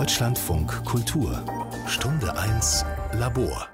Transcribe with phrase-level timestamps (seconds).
[0.00, 1.44] Deutschlandfunk Kultur
[1.86, 3.68] Stunde 1 Labor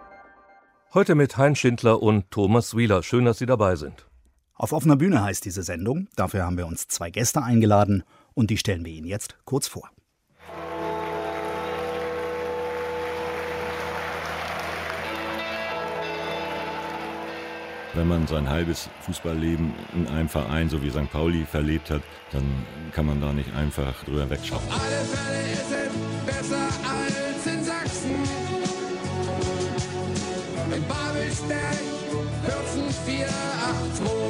[0.92, 3.04] Heute mit Hein Schindler und Thomas Wieler.
[3.04, 4.08] Schön, dass Sie dabei sind.
[4.56, 6.08] Auf offener Bühne heißt diese Sendung.
[6.16, 8.02] Dafür haben wir uns zwei Gäste eingeladen
[8.34, 9.88] und die stellen wir Ihnen jetzt kurz vor.
[17.96, 21.10] Wenn man sein halbes Fußballleben in einem Verein, so wie St.
[21.10, 22.44] Pauli, verlebt hat, dann
[22.92, 24.60] kann man da nicht einfach drüber wegschauen.
[24.68, 25.94] Alle Fälle ist es
[26.26, 28.10] besser als in Sachsen.
[30.74, 31.78] In Babelsberg
[32.44, 34.26] 14482.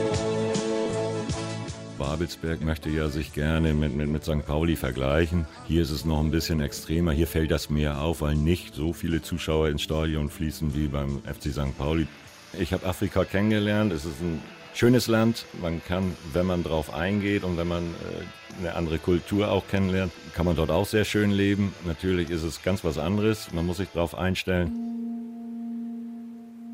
[1.99, 4.47] Babelsberg möchte ja sich gerne mit, mit, mit St.
[4.47, 5.45] Pauli vergleichen.
[5.67, 7.11] Hier ist es noch ein bisschen extremer.
[7.11, 11.21] Hier fällt das mehr auf, weil nicht so viele Zuschauer ins Stadion fließen wie beim
[11.25, 11.77] FC St.
[11.77, 12.07] Pauli.
[12.53, 13.93] Ich habe Afrika kennengelernt.
[13.93, 14.43] Es ist ein
[14.75, 15.47] schönes Land.
[15.61, 20.13] Man kann, wenn man drauf eingeht und wenn man äh, eine andere Kultur auch kennenlernt,
[20.35, 21.75] kann man dort auch sehr schön leben.
[21.85, 23.53] Natürlich ist es ganz was anderes.
[23.53, 24.73] Man muss sich darauf einstellen.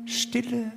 [0.05, 0.71] Stille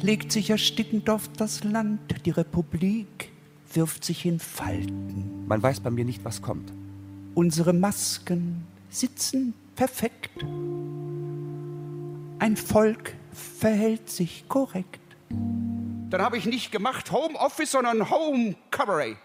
[0.00, 2.00] legt sich erstickend auf das Land.
[2.24, 3.30] Die Republik
[3.72, 5.46] wirft sich in Falten.
[5.46, 6.72] Man weiß bei mir nicht, was kommt.
[7.34, 10.44] Unsere Masken sitzen perfekt.
[12.40, 15.00] Ein Volk verhält sich korrekt.
[15.30, 19.16] Dann habe ich nicht gemacht Homeoffice, sondern Home Cabaret.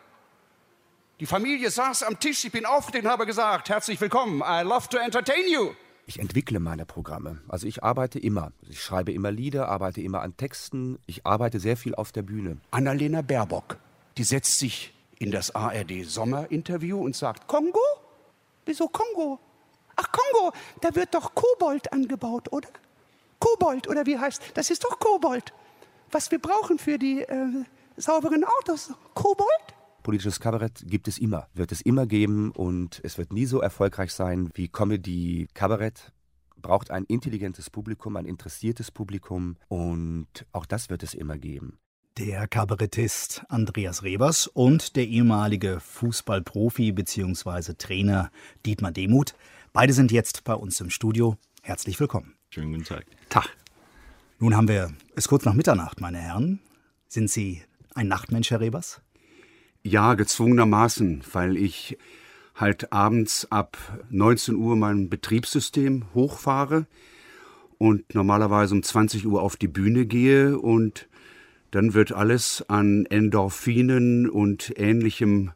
[1.20, 4.90] Die Familie saß am Tisch, ich bin aufgetreten und habe gesagt, herzlich willkommen, I love
[4.90, 5.72] to entertain you.
[6.06, 7.40] Ich entwickle meine Programme.
[7.48, 8.52] Also ich arbeite immer.
[8.68, 11.00] Ich schreibe immer Lieder, arbeite immer an Texten.
[11.06, 12.58] Ich arbeite sehr viel auf der Bühne.
[12.72, 13.78] Annalena Baerbock,
[14.18, 17.80] die setzt sich in das ARD Sommerinterview und sagt, Kongo?
[18.66, 19.40] Wieso Kongo?
[19.96, 20.52] Ach Kongo,
[20.82, 22.70] da wird doch Kobold angebaut, oder?
[23.44, 25.52] Kobold, oder wie heißt, das ist doch Kobold.
[26.12, 27.66] Was wir brauchen für die äh,
[27.98, 28.94] sauberen Autos.
[29.14, 29.50] Kobold?
[30.02, 34.14] Politisches Kabarett gibt es immer, wird es immer geben und es wird nie so erfolgreich
[34.14, 35.50] sein wie Comedy.
[35.54, 36.14] Kabarett
[36.56, 41.80] braucht ein intelligentes Publikum, ein interessiertes Publikum und auch das wird es immer geben.
[42.18, 47.74] Der Kabarettist Andreas Rebers und der ehemalige Fußballprofi bzw.
[47.78, 48.32] Trainer
[48.66, 49.36] Dietmar Demuth.
[49.74, 51.36] Beide sind jetzt bei uns im Studio.
[51.62, 52.36] Herzlich willkommen.
[52.54, 53.06] Schönen guten Tag.
[53.30, 53.50] Tag.
[54.38, 56.60] Nun haben wir es kurz nach Mitternacht, meine Herren.
[57.08, 57.64] Sind Sie
[57.96, 59.02] ein Nachtmensch, Herr Rebers?
[59.82, 61.98] Ja, gezwungenermaßen, weil ich
[62.54, 63.76] halt abends ab
[64.12, 66.86] 19 Uhr mein Betriebssystem hochfahre
[67.80, 71.08] und normalerweise um 20 Uhr auf die Bühne gehe und
[71.72, 75.54] dann wird alles an Endorphinen und ähnlichem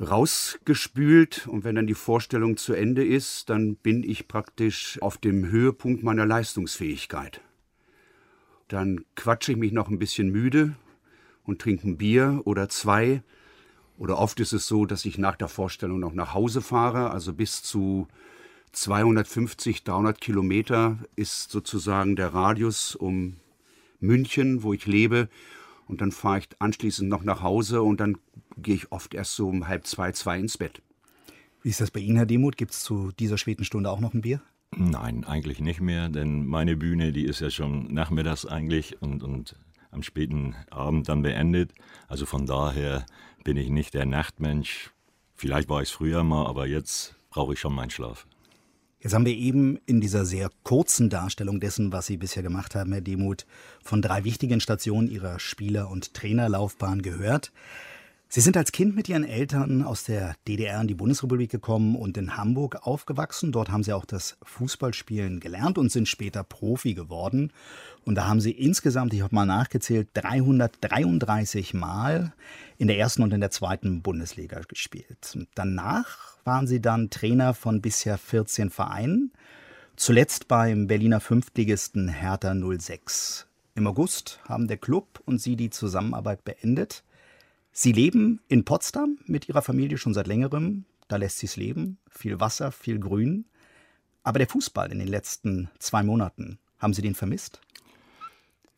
[0.00, 5.46] rausgespült und wenn dann die Vorstellung zu Ende ist, dann bin ich praktisch auf dem
[5.50, 7.40] Höhepunkt meiner Leistungsfähigkeit.
[8.68, 10.74] Dann quatsche ich mich noch ein bisschen müde
[11.44, 13.22] und trinke ein Bier oder zwei.
[13.96, 17.32] Oder oft ist es so, dass ich nach der Vorstellung noch nach Hause fahre, also
[17.32, 18.08] bis zu
[18.72, 23.36] 250, 300 Kilometer ist sozusagen der Radius um
[24.00, 25.28] München, wo ich lebe.
[25.86, 28.18] Und dann fahre ich anschließend noch nach Hause und dann
[28.56, 30.82] gehe ich oft erst so um halb zwei, zwei ins Bett.
[31.62, 32.56] Wie ist das bei Ihnen, Herr Demuth?
[32.56, 34.42] Gibt es zu dieser späten Stunde auch noch ein Bier?
[34.76, 39.56] Nein, eigentlich nicht mehr, denn meine Bühne, die ist ja schon nachmittags eigentlich und, und
[39.90, 41.72] am späten Abend dann beendet.
[42.08, 43.06] Also von daher
[43.44, 44.90] bin ich nicht der Nachtmensch.
[45.34, 48.26] Vielleicht war ich es früher mal, aber jetzt brauche ich schon meinen Schlaf.
[49.00, 52.90] Jetzt haben wir eben in dieser sehr kurzen Darstellung dessen, was Sie bisher gemacht haben,
[52.92, 53.44] Herr Demuth,
[53.82, 57.52] von drei wichtigen Stationen Ihrer Spieler- und Trainerlaufbahn gehört.
[58.28, 62.16] Sie sind als Kind mit Ihren Eltern aus der DDR in die Bundesrepublik gekommen und
[62.16, 63.52] in Hamburg aufgewachsen.
[63.52, 67.52] Dort haben Sie auch das Fußballspielen gelernt und sind später Profi geworden.
[68.04, 72.32] Und da haben Sie insgesamt, ich habe mal nachgezählt, 333 Mal
[72.76, 75.38] in der ersten und in der zweiten Bundesliga gespielt.
[75.54, 79.32] Danach waren Sie dann Trainer von bisher 14 Vereinen,
[79.94, 83.46] zuletzt beim Berliner Fünftligisten Hertha 06.
[83.76, 87.04] Im August haben der Club und Sie die Zusammenarbeit beendet.
[87.76, 90.84] Sie leben in Potsdam mit Ihrer Familie schon seit längerem.
[91.08, 91.98] Da lässt sich's leben.
[92.08, 93.46] Viel Wasser, viel Grün.
[94.22, 97.60] Aber der Fußball in den letzten zwei Monaten, haben Sie den vermisst?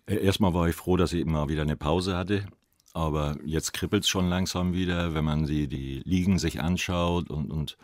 [0.06, 2.47] Erstmal war ich froh, dass ich immer wieder eine Pause hatte.
[2.94, 7.50] Aber jetzt kribbelt es schon langsam wieder, wenn man die, die Ligen sich anschaut und,
[7.50, 7.76] und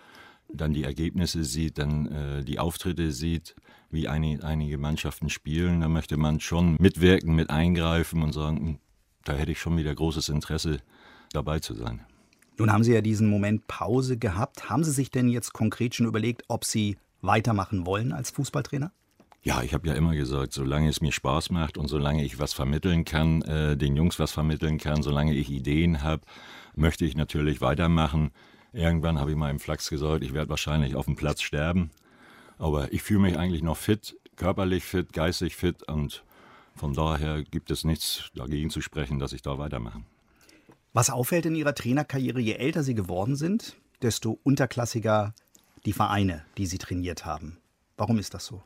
[0.48, 3.54] dann die Ergebnisse sieht, dann äh, die Auftritte sieht,
[3.90, 5.82] wie eine, einige Mannschaften spielen.
[5.82, 8.78] Da möchte man schon mitwirken, mit eingreifen und sagen, hm,
[9.26, 10.78] da hätte ich schon wieder großes Interesse
[11.32, 12.04] dabei zu sein.
[12.58, 14.68] Nun haben Sie ja diesen Moment Pause gehabt.
[14.68, 18.92] Haben Sie sich denn jetzt konkret schon überlegt, ob Sie weitermachen wollen als Fußballtrainer?
[19.44, 22.52] Ja, ich habe ja immer gesagt, solange es mir Spaß macht und solange ich was
[22.52, 26.22] vermitteln kann, äh, den Jungs was vermitteln kann, solange ich Ideen habe,
[26.76, 28.30] möchte ich natürlich weitermachen.
[28.72, 31.90] Irgendwann habe ich mal im Flachs gesagt, ich werde wahrscheinlich auf dem Platz sterben.
[32.58, 36.22] Aber ich fühle mich eigentlich noch fit, körperlich fit, geistig fit und
[36.76, 40.02] von daher gibt es nichts dagegen zu sprechen, dass ich da weitermache.
[40.92, 45.34] Was auffällt in Ihrer Trainerkarriere, je älter Sie geworden sind, desto unterklassiger
[45.86, 47.56] die Vereine, die Sie trainiert haben.
[47.96, 48.62] Warum ist das so?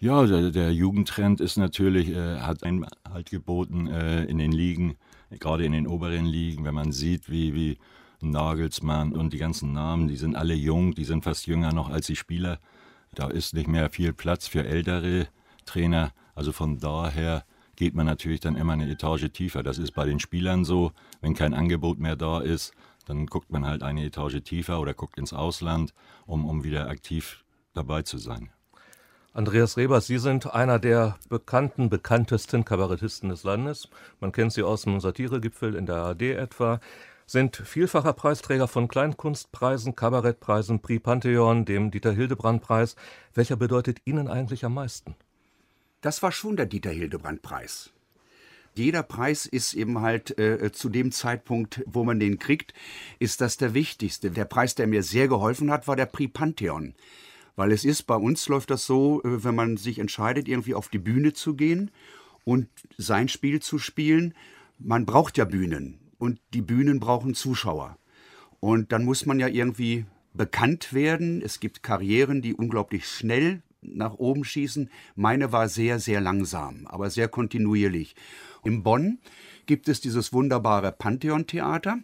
[0.00, 4.96] Ja, der, der Jugendtrend ist natürlich, äh, hat Einhalt geboten äh, in den Ligen,
[5.30, 7.78] gerade in den oberen Ligen, wenn man sieht, wie, wie
[8.20, 12.06] Nagelsmann und die ganzen Namen, die sind alle jung, die sind fast jünger noch als
[12.06, 12.58] die Spieler.
[13.14, 15.28] Da ist nicht mehr viel Platz für ältere
[15.64, 16.12] Trainer.
[16.34, 17.44] Also von daher
[17.76, 19.62] geht man natürlich dann immer eine Etage tiefer.
[19.62, 20.92] Das ist bei den Spielern so.
[21.20, 22.72] Wenn kein Angebot mehr da ist,
[23.06, 25.94] dann guckt man halt eine Etage tiefer oder guckt ins Ausland,
[26.26, 28.50] um, um wieder aktiv dabei zu sein.
[29.34, 33.88] Andreas Rebers, Sie sind einer der bekannten, bekanntesten Kabarettisten des Landes.
[34.20, 36.80] Man kennt Sie aus dem Satiregipfel in der ARD etwa.
[37.24, 42.94] Sind vielfacher Preisträger von Kleinkunstpreisen, Kabarettpreisen, Prix Pantheon, dem Dieter-Hildebrand-Preis.
[43.32, 45.14] Welcher bedeutet Ihnen eigentlich am meisten?
[46.02, 47.90] Das war schon der Dieter-Hildebrand-Preis.
[48.74, 52.74] Jeder Preis ist eben halt äh, zu dem Zeitpunkt, wo man den kriegt,
[53.18, 54.30] ist das der wichtigste.
[54.30, 56.94] Der Preis, der mir sehr geholfen hat, war der Prix Pantheon.
[57.54, 60.88] Weil es ist, bei uns läuft das so, äh, wenn man sich entscheidet, irgendwie auf
[60.88, 61.90] die Bühne zu gehen
[62.44, 62.66] und
[62.98, 64.34] sein Spiel zu spielen,
[64.78, 67.96] man braucht ja Bühnen und die Bühnen brauchen Zuschauer.
[68.58, 71.42] Und dann muss man ja irgendwie bekannt werden.
[71.42, 74.90] Es gibt Karrieren, die unglaublich schnell nach oben schießen.
[75.14, 78.14] Meine war sehr, sehr langsam, aber sehr kontinuierlich.
[78.64, 79.18] In Bonn
[79.66, 81.98] gibt es dieses wunderbare Pantheon-Theater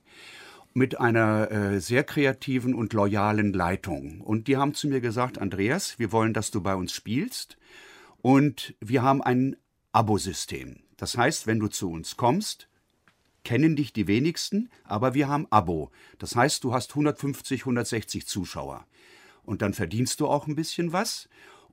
[0.74, 4.20] mit einer äh, sehr kreativen und loyalen Leitung.
[4.20, 7.56] Und die haben zu mir gesagt, Andreas, wir wollen, dass du bei uns spielst.
[8.20, 9.56] Und wir haben ein
[9.92, 10.80] Abosystem.
[10.96, 12.68] Das heißt, wenn du zu uns kommst,
[13.44, 15.90] kennen dich die wenigsten, aber wir haben Abo.
[16.18, 18.86] Das heißt, du hast 150, 160 Zuschauer.
[19.44, 21.28] Und dann verdienst du auch ein bisschen was.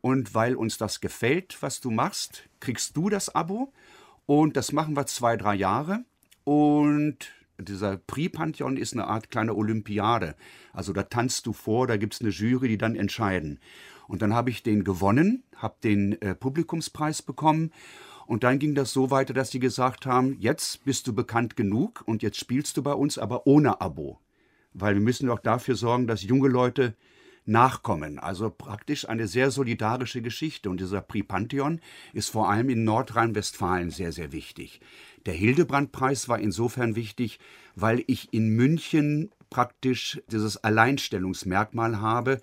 [0.05, 3.73] Und weil uns das gefällt, was du machst, kriegst du das Abo.
[4.27, 6.05] Und das machen wir zwei, drei Jahre.
[6.43, 7.17] Und
[7.57, 10.35] dieser Prix-Pantheon ist eine Art kleine Olympiade.
[10.73, 13.59] Also da tanzt du vor, da gibt es eine Jury, die dann entscheiden.
[14.07, 17.71] Und dann habe ich den gewonnen, habe den äh, Publikumspreis bekommen.
[18.27, 22.03] Und dann ging das so weiter, dass sie gesagt haben, jetzt bist du bekannt genug
[22.05, 24.19] und jetzt spielst du bei uns, aber ohne Abo.
[24.71, 26.93] Weil wir müssen auch dafür sorgen, dass junge Leute
[27.45, 28.19] nachkommen.
[28.19, 30.69] Also praktisch eine sehr solidarische Geschichte.
[30.69, 31.79] Und dieser Prix Pantheon
[32.13, 34.81] ist vor allem in Nordrhein-Westfalen sehr, sehr wichtig.
[35.25, 37.39] Der Hildebrand-Preis war insofern wichtig,
[37.75, 42.41] weil ich in München praktisch dieses Alleinstellungsmerkmal habe.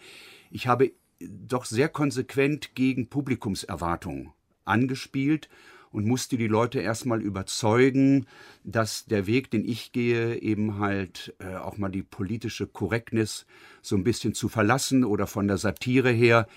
[0.51, 4.33] Ich habe doch sehr konsequent gegen Publikumserwartungen
[4.65, 5.49] angespielt
[5.93, 8.27] und musste die Leute erstmal überzeugen,
[8.65, 13.47] dass der Weg, den ich gehe, eben halt äh, auch mal die politische Korrektness
[13.83, 16.49] so ein bisschen zu verlassen oder von der Satire her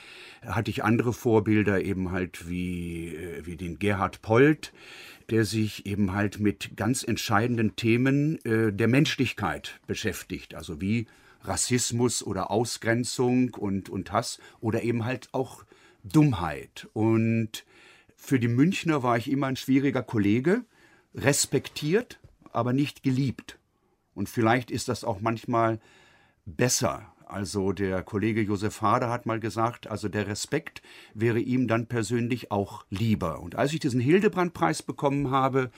[0.45, 4.73] hatte ich andere Vorbilder eben halt wie, äh, wie den Gerhard Polt,
[5.29, 11.07] der sich eben halt mit ganz entscheidenden Themen äh, der Menschlichkeit beschäftigt, also wie
[11.41, 15.63] Rassismus oder Ausgrenzung und, und Hass oder eben halt auch
[16.03, 16.87] Dummheit.
[16.93, 17.65] Und
[18.15, 20.65] für die Münchner war ich immer ein schwieriger Kollege,
[21.13, 22.19] respektiert,
[22.51, 23.59] aber nicht geliebt.
[24.13, 25.79] Und vielleicht ist das auch manchmal
[26.45, 27.11] besser.
[27.27, 30.81] Also der Kollege Josef Hader hat mal gesagt, also der Respekt
[31.13, 33.41] wäre ihm dann persönlich auch lieber.
[33.41, 35.71] Und als ich diesen Hildebrand-Preis bekommen habe,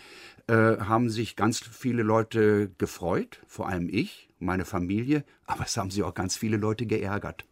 [0.48, 5.90] äh, haben sich ganz viele Leute gefreut, vor allem ich, meine Familie, aber es haben
[5.90, 7.46] sich auch ganz viele Leute geärgert.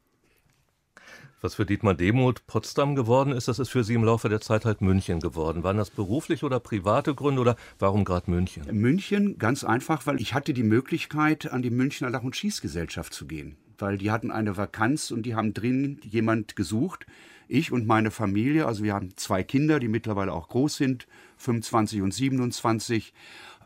[1.46, 4.66] Was für Dietmar Demuth Potsdam geworden ist, das ist für Sie im Laufe der Zeit
[4.66, 5.62] halt München geworden.
[5.62, 8.64] Waren das berufliche oder private Gründe oder warum gerade München?
[8.72, 13.28] München ganz einfach, weil ich hatte die Möglichkeit, an die Münchner Lach- und Schießgesellschaft zu
[13.28, 13.58] gehen.
[13.78, 17.06] Weil die hatten eine Vakanz und die haben drin jemand gesucht.
[17.48, 21.06] Ich und meine Familie, also wir haben zwei Kinder, die mittlerweile auch groß sind,
[21.38, 23.14] 25 und 27.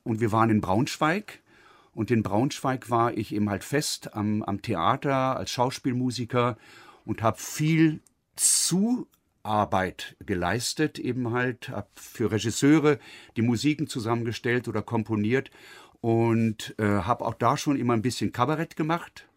[0.04, 1.40] Und wir waren in Braunschweig.
[1.94, 6.58] Und in Braunschweig war ich eben halt fest am, am Theater als Schauspielmusiker
[7.06, 8.02] und habe viel
[8.36, 13.00] Zuarbeit geleistet, eben halt, habe für Regisseure
[13.36, 15.52] die Musiken zusammengestellt oder komponiert
[16.02, 19.28] und äh, habe auch da schon immer ein bisschen Kabarett gemacht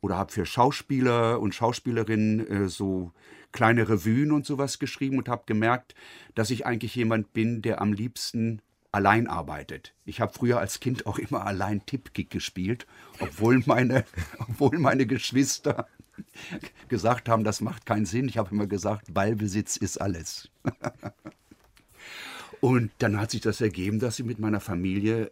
[0.00, 3.12] oder habe für Schauspieler und Schauspielerinnen äh, so
[3.52, 5.94] kleine Revuen und sowas geschrieben und habe gemerkt,
[6.34, 8.62] dass ich eigentlich jemand bin, der am liebsten
[8.92, 9.94] allein arbeitet.
[10.04, 12.86] Ich habe früher als Kind auch immer allein Tippkick gespielt,
[13.20, 14.04] obwohl meine,
[14.38, 15.86] obwohl meine Geschwister
[16.88, 18.28] gesagt haben, das macht keinen Sinn.
[18.28, 20.48] Ich habe immer gesagt, Ballbesitz ist alles.
[22.60, 25.30] Und dann hat sich das ergeben, dass ich mit meiner Familie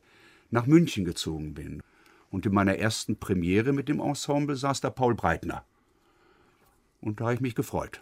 [0.50, 1.83] nach München gezogen bin.
[2.31, 5.64] Und in meiner ersten Premiere mit dem Ensemble saß da Paul Breitner.
[7.00, 8.00] Und da habe ich mich gefreut.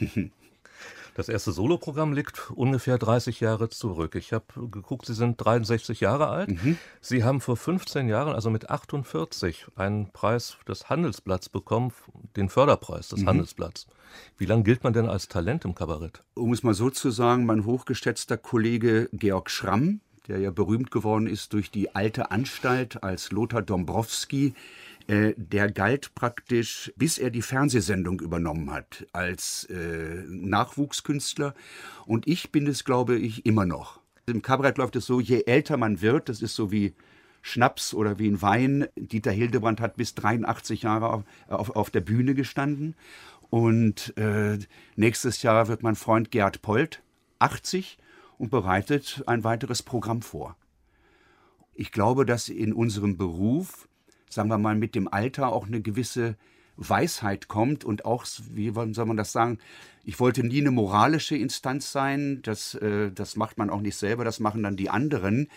[1.14, 4.14] Das erste Soloprogramm liegt ungefähr 30 Jahre zurück.
[4.14, 6.50] Ich habe geguckt, Sie sind 63 Jahre alt.
[6.50, 6.78] Mhm.
[7.00, 11.92] Sie haben vor 15 Jahren, also mit 48, einen Preis des Handelsblatts bekommen,
[12.36, 13.28] den Förderpreis des mhm.
[13.28, 13.86] Handelsblatts.
[14.38, 16.22] Wie lange gilt man denn als Talent im Kabarett?
[16.34, 21.26] Um es mal so zu sagen, mein hochgeschätzter Kollege Georg Schramm, der ja berühmt geworden
[21.26, 24.54] ist durch die alte Anstalt als Lothar Dombrowski,
[25.10, 31.52] äh, der galt praktisch, bis er die Fernsehsendung übernommen hat, als äh, Nachwuchskünstler.
[32.06, 34.00] Und ich bin es, glaube ich, immer noch.
[34.26, 36.94] Im Kabarett läuft es so, je älter man wird, das ist so wie
[37.42, 38.86] Schnaps oder wie ein Wein.
[38.94, 42.94] Dieter Hildebrand hat bis 83 Jahre auf, auf, auf der Bühne gestanden.
[43.48, 44.58] Und äh,
[44.94, 47.02] nächstes Jahr wird mein Freund Gerd Polt
[47.40, 47.98] 80
[48.38, 50.56] und bereitet ein weiteres Programm vor.
[51.74, 53.88] Ich glaube, dass in unserem Beruf
[54.30, 56.36] sagen wir mal, mit dem Alter auch eine gewisse
[56.76, 59.58] Weisheit kommt und auch, wie soll man das sagen,
[60.04, 64.24] ich wollte nie eine moralische Instanz sein, das, äh, das macht man auch nicht selber,
[64.24, 65.48] das machen dann die anderen,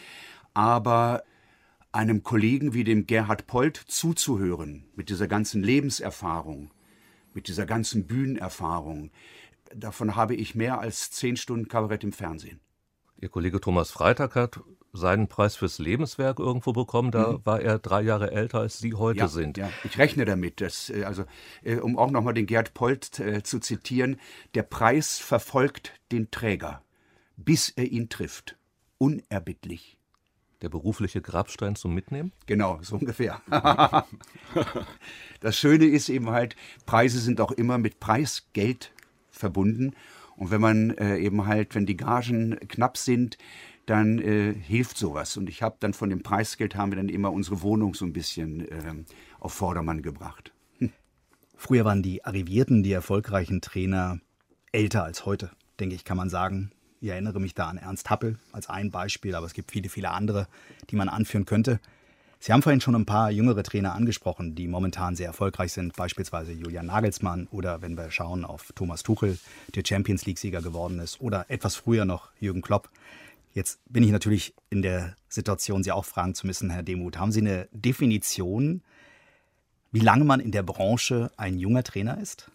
[0.53, 1.24] aber
[1.94, 6.72] einem Kollegen wie dem Gerhard Polt zuzuhören, mit dieser ganzen Lebenserfahrung,
[7.34, 9.12] mit dieser ganzen Bühnenerfahrung,
[9.74, 12.60] davon habe ich mehr als zehn Stunden Kabarett im Fernsehen.
[13.18, 14.60] Ihr Kollege Thomas Freitag hat
[14.94, 17.12] seinen Preis fürs Lebenswerk irgendwo bekommen.
[17.12, 17.46] Da mhm.
[17.46, 19.58] war er drei Jahre älter, als Sie heute ja, sind.
[19.58, 20.62] Ja, ich rechne damit.
[20.62, 21.26] Dass, äh, also,
[21.64, 24.18] äh, um auch nochmal den Gerd Polt äh, zu zitieren,
[24.54, 26.84] der Preis verfolgt den Träger,
[27.36, 28.56] bis er ihn trifft.
[29.00, 29.98] Unerbittlich.
[30.62, 32.32] Der berufliche Grabstein zum Mitnehmen?
[32.46, 33.42] Genau, so ungefähr.
[35.42, 38.94] das Schöne ist eben halt, Preise sind auch immer mit Preisgeld
[39.30, 39.94] verbunden.
[40.38, 43.38] Und wenn man äh, eben halt, wenn die Gagen knapp sind,
[43.86, 45.38] dann äh, hilft sowas.
[45.38, 48.13] Und ich habe dann von dem Preisgeld haben wir dann immer unsere Wohnung so ein
[48.13, 48.96] bisschen äh,
[49.40, 50.54] auf Vordermann gebracht.
[50.78, 50.92] Hm.
[51.56, 54.20] Früher waren die Arrivierten, die erfolgreichen Trainer
[54.72, 56.72] älter als heute, denke ich, kann man sagen.
[57.02, 60.12] Ich erinnere mich da an Ernst Happel als ein Beispiel, aber es gibt viele, viele
[60.12, 60.48] andere,
[60.90, 61.82] die man anführen könnte.
[62.40, 66.52] Sie haben vorhin schon ein paar jüngere Trainer angesprochen, die momentan sehr erfolgreich sind, beispielsweise
[66.52, 69.38] Julian Nagelsmann oder wenn wir schauen auf Thomas Tuchel,
[69.75, 72.90] der Champions League-Sieger geworden ist, oder etwas früher noch Jürgen Klopp.
[73.54, 77.18] Jetzt bin ich natürlich in der Situation, Sie auch fragen zu müssen, Herr Demuth.
[77.18, 78.82] Haben Sie eine Definition,
[79.92, 82.50] wie lange man in der Branche ein junger Trainer ist?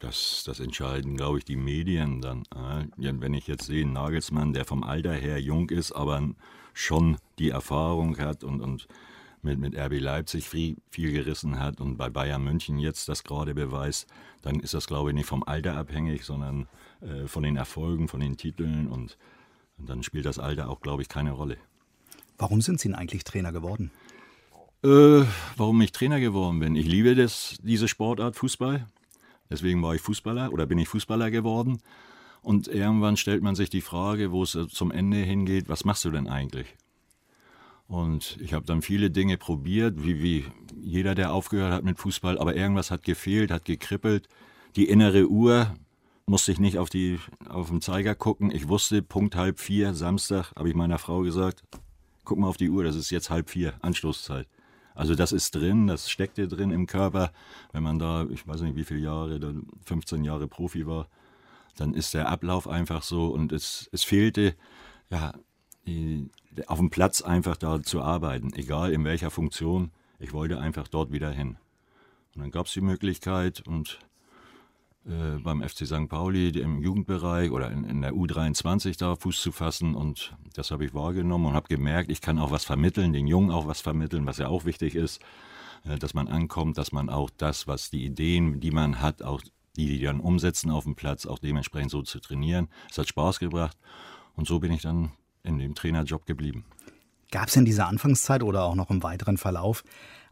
[0.00, 2.42] Das, das entscheiden, glaube ich, die Medien dann.
[2.96, 6.30] Wenn ich jetzt sehe, Nagelsmann, der vom Alter her jung ist, aber
[6.72, 8.88] schon die Erfahrung hat und, und
[9.42, 13.54] mit, mit RB Leipzig viel, viel gerissen hat und bei Bayern München jetzt das gerade
[13.54, 14.08] beweist,
[14.42, 16.66] dann ist das, glaube ich, nicht vom Alter abhängig, sondern
[17.04, 19.18] äh, von den Erfolgen, von den Titeln und,
[19.78, 21.58] und dann spielt das Alter auch, glaube ich, keine Rolle.
[22.38, 23.90] Warum sind Sie denn eigentlich Trainer geworden?
[24.82, 25.24] Äh,
[25.56, 26.76] warum ich Trainer geworden bin?
[26.76, 28.86] Ich liebe das, diese Sportart Fußball.
[29.50, 31.80] Deswegen war ich Fußballer oder bin ich Fußballer geworden.
[32.42, 36.10] Und irgendwann stellt man sich die Frage, wo es zum Ende hingeht, was machst du
[36.10, 36.66] denn eigentlich?
[37.86, 40.44] Und ich habe dann viele Dinge probiert, wie, wie
[40.80, 44.28] jeder, der aufgehört hat mit Fußball, aber irgendwas hat gefehlt, hat gekribbelt.
[44.76, 45.74] Die innere Uhr
[46.26, 48.50] musste ich nicht auf, die, auf den Zeiger gucken.
[48.50, 51.62] Ich wusste, Punkt halb vier, Samstag, habe ich meiner Frau gesagt,
[52.24, 54.48] guck mal auf die Uhr, das ist jetzt halb vier, Anstoßzeit.
[54.94, 57.32] Also das ist drin, das steckte drin im Körper.
[57.72, 61.08] Wenn man da, ich weiß nicht wie viele Jahre, 15 Jahre Profi war,
[61.76, 64.54] dann ist der Ablauf einfach so und es, es fehlte,
[65.10, 65.32] ja,
[65.86, 66.30] die,
[66.66, 69.90] auf dem Platz einfach da zu arbeiten, egal in welcher Funktion.
[70.18, 71.58] Ich wollte einfach dort wieder hin.
[72.34, 73.98] Und dann gab es die Möglichkeit und
[75.06, 76.08] äh, beim FC St.
[76.08, 80.86] Pauli im Jugendbereich oder in, in, der U23 da Fuß zu fassen und das habe
[80.86, 84.24] ich wahrgenommen und habe gemerkt, ich kann auch was vermitteln, den Jungen auch was vermitteln,
[84.24, 85.20] was ja auch wichtig ist,
[85.84, 89.42] äh, dass man ankommt, dass man auch das, was die Ideen, die man hat, auch
[89.76, 92.68] die, die dann umsetzen auf dem Platz, auch dementsprechend so zu trainieren.
[92.90, 93.76] Es hat Spaß gebracht
[94.36, 96.64] und so bin ich dann in dem Trainerjob geblieben.
[97.30, 99.84] Gab es in dieser Anfangszeit oder auch noch im weiteren Verlauf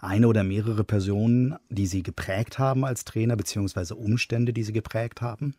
[0.03, 5.23] eine oder mehrere Personen, die Sie geprägt haben als Trainer, beziehungsweise Umstände, die Sie geprägt
[5.23, 5.55] haben?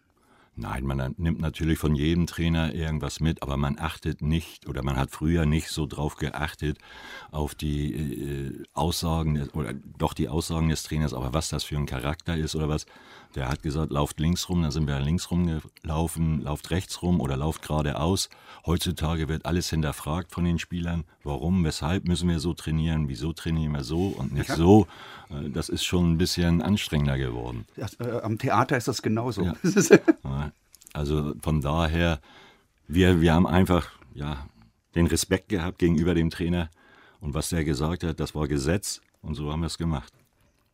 [0.55, 4.97] Nein, man nimmt natürlich von jedem Trainer irgendwas mit, aber man achtet nicht oder man
[4.97, 6.77] hat früher nicht so drauf geachtet
[7.31, 11.87] auf die äh, Aussagen oder doch die Aussagen des Trainers, aber was das für ein
[11.87, 12.85] Charakter ist oder was.
[13.35, 17.35] Der hat gesagt, lauft links rum, dann sind wir links rumgelaufen, lauft rechts rum oder
[17.35, 18.29] lauft geradeaus.
[18.65, 21.03] Heutzutage wird alles hinterfragt von den Spielern.
[21.23, 23.09] Warum, weshalb müssen wir so trainieren?
[23.09, 24.87] Wieso trainieren wir so und nicht so?
[25.29, 27.65] Äh, das ist schon ein bisschen anstrengender geworden.
[27.75, 29.43] Äh, am Theater ist das genauso.
[30.23, 30.51] Ja.
[30.93, 32.19] also von daher,
[32.87, 34.47] wir, wir haben einfach ja,
[34.95, 36.69] den Respekt gehabt gegenüber dem Trainer
[37.19, 40.13] Und was der gesagt hat, das war Gesetz und so haben wir es gemacht.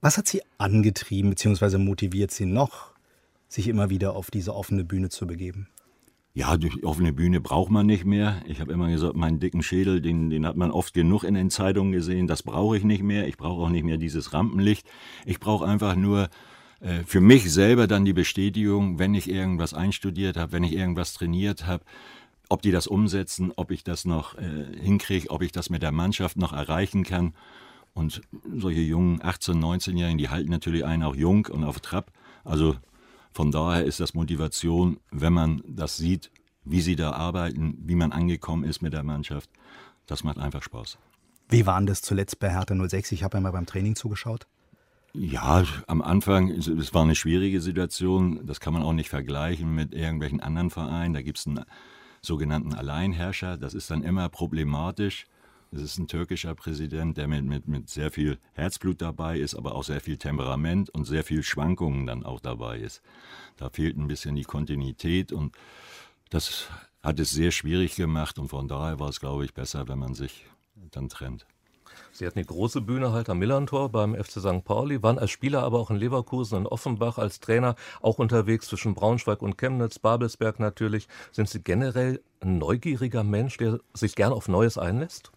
[0.02, 1.78] Was hat Sie angetrieben bzw.
[1.78, 2.94] motiviert Sie noch,
[3.50, 5.68] sich immer wieder auf diese offene Bühne zu begeben?
[6.34, 8.42] Ja, die offene Bühne braucht man nicht mehr.
[8.48, 11.50] Ich habe immer gesagt, meinen dicken Schädel, den, den hat man oft genug in den
[11.50, 12.28] Zeitungen gesehen.
[12.28, 13.28] Das brauche ich nicht mehr.
[13.28, 14.88] Ich brauche auch nicht mehr dieses Rampenlicht.
[15.26, 16.30] Ich brauche einfach nur
[16.80, 21.14] äh, für mich selber dann die Bestätigung, wenn ich irgendwas einstudiert habe, wenn ich irgendwas
[21.14, 21.84] trainiert habe,
[22.48, 25.92] ob die das umsetzen, ob ich das noch äh, hinkriege, ob ich das mit der
[25.92, 27.34] Mannschaft noch erreichen kann.
[28.00, 28.22] Und
[28.56, 32.14] solche jungen 18-, 19-Jährigen, die halten natürlich einen auch jung und auf Trab.
[32.46, 32.78] Also
[33.34, 36.32] von daher ist das Motivation, wenn man das sieht,
[36.64, 39.50] wie sie da arbeiten, wie man angekommen ist mit der Mannschaft.
[40.08, 40.98] Das macht einfach Spaß.
[41.50, 43.12] Wie waren das zuletzt bei Hertha 06?
[43.12, 44.48] Ich habe ja mal beim Training zugeschaut.
[45.12, 48.46] Ja, am Anfang, es war eine schwierige Situation.
[48.46, 51.14] Das kann man auch nicht vergleichen mit irgendwelchen anderen Vereinen.
[51.14, 51.66] Da gibt es einen
[52.22, 53.58] sogenannten Alleinherrscher.
[53.58, 55.26] Das ist dann immer problematisch.
[55.72, 59.76] Es ist ein türkischer Präsident, der mit, mit, mit sehr viel Herzblut dabei ist, aber
[59.76, 63.04] auch sehr viel Temperament und sehr viel Schwankungen dann auch dabei ist.
[63.58, 65.56] Da fehlt ein bisschen die Kontinuität und
[66.32, 66.68] das
[67.04, 70.16] hat es sehr schwierig gemacht und von daher war es, glaube ich, besser, wenn man
[70.16, 70.46] sich
[70.92, 71.46] dann trennt.
[72.12, 74.64] Sie hatten die große Bühne halt am Millantor beim FC St.
[74.64, 78.96] Pauli, waren als Spieler aber auch in Leverkusen und Offenbach als Trainer auch unterwegs zwischen
[78.96, 81.08] Braunschweig und Chemnitz, Babelsberg natürlich.
[81.32, 85.32] Sind Sie generell ein neugieriger Mensch, der sich gern auf Neues einlässt?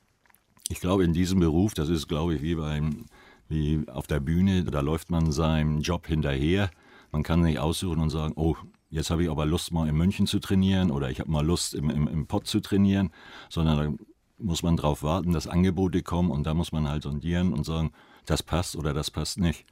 [0.69, 3.07] Ich glaube, in diesem Beruf, das ist, glaube ich, wie beim
[3.53, 6.71] wie auf der Bühne, da läuft man seinem Job hinterher.
[7.13, 8.57] Man kann nicht aussuchen und sagen, oh,
[8.91, 11.75] jetzt habe ich aber Lust, mal in München zu trainieren oder ich habe mal Lust,
[11.75, 13.11] im, im, im Pott zu trainieren,
[13.51, 14.05] sondern da
[14.39, 17.93] muss man darauf warten, dass Angebote kommen und da muss man halt sondieren und sagen,
[18.27, 19.67] das passt oder das passt nicht.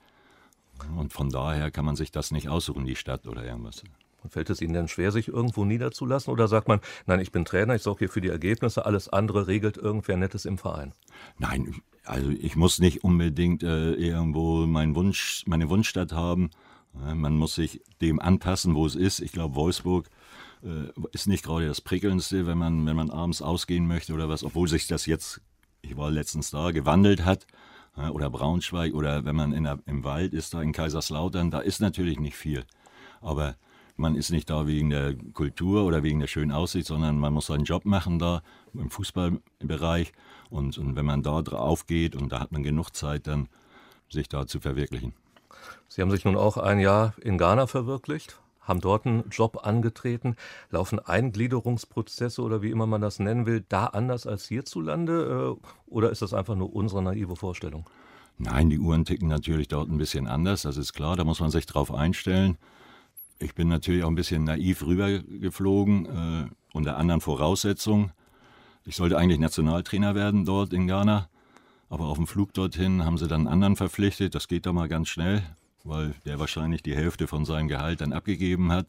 [0.96, 3.82] Und von daher kann man sich das nicht aussuchen, die Stadt oder irgendwas.
[4.28, 6.32] Fällt es Ihnen denn schwer, sich irgendwo niederzulassen?
[6.32, 9.46] Oder sagt man, nein, ich bin Trainer, ich sorge hier für die Ergebnisse, alles andere
[9.46, 10.92] regelt irgendwer Nettes im Verein?
[11.38, 11.74] Nein,
[12.04, 16.50] also ich muss nicht unbedingt äh, irgendwo meinen Wunsch, meine Wunschstadt haben.
[16.92, 19.20] man muss sich dem anpassen, wo es ist.
[19.20, 20.08] Ich glaube, Wolfsburg
[20.62, 24.44] äh, ist nicht gerade das Prickelndste, wenn man, wenn man abends ausgehen möchte oder was,
[24.44, 25.40] obwohl sich das jetzt,
[25.82, 27.46] ich war letztens da, gewandelt hat.
[27.96, 31.80] Oder Braunschweig oder wenn man in der, im Wald ist, da in Kaiserslautern, da ist
[31.80, 32.64] natürlich nicht viel.
[33.20, 33.56] Aber
[34.00, 37.46] man ist nicht da wegen der Kultur oder wegen der schönen Aussicht, sondern man muss
[37.46, 38.42] seinen Job machen da
[38.74, 40.12] im Fußballbereich.
[40.48, 43.48] Und, und wenn man da drauf geht und da hat man genug Zeit, dann
[44.08, 45.12] sich da zu verwirklichen.
[45.88, 50.36] Sie haben sich nun auch ein Jahr in Ghana verwirklicht, haben dort einen Job angetreten.
[50.70, 55.56] Laufen Eingliederungsprozesse oder wie immer man das nennen will, da anders als hierzulande?
[55.60, 57.88] Äh, oder ist das einfach nur unsere naive Vorstellung?
[58.38, 61.50] Nein, die Uhren ticken natürlich dort ein bisschen anders, das ist klar, da muss man
[61.50, 62.56] sich drauf einstellen.
[63.42, 68.12] Ich bin natürlich auch ein bisschen naiv rübergeflogen, äh, unter anderen Voraussetzungen.
[68.84, 71.28] Ich sollte eigentlich Nationaltrainer werden dort in Ghana,
[71.88, 74.34] aber auf dem Flug dorthin haben sie dann einen anderen verpflichtet.
[74.34, 75.42] Das geht da mal ganz schnell,
[75.84, 78.86] weil der wahrscheinlich die Hälfte von seinem Gehalt dann abgegeben hat.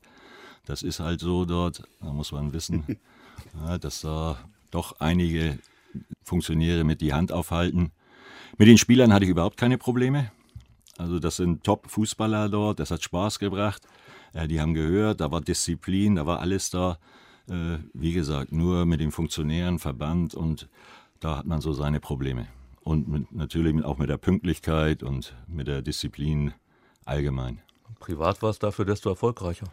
[0.66, 1.84] Das ist halt so dort.
[2.02, 2.84] Da muss man wissen,
[3.66, 4.38] ja, dass da
[4.70, 5.60] doch einige
[6.24, 7.92] Funktionäre mit die Hand aufhalten.
[8.58, 10.30] Mit den Spielern hatte ich überhaupt keine Probleme.
[10.98, 13.82] Also das sind Top-Fußballer dort, das hat Spaß gebracht.
[14.34, 16.98] Äh, die haben gehört, da war Disziplin, da war alles da.
[17.50, 20.70] Äh, wie gesagt, nur mit den Funktionären, Verband und
[21.20, 22.48] da hat man so seine Probleme.
[22.82, 26.54] Und mit, natürlich auch mit der Pünktlichkeit und mit der Disziplin
[27.06, 27.62] allgemein.
[28.00, 29.68] Privat war es dafür desto erfolgreicher.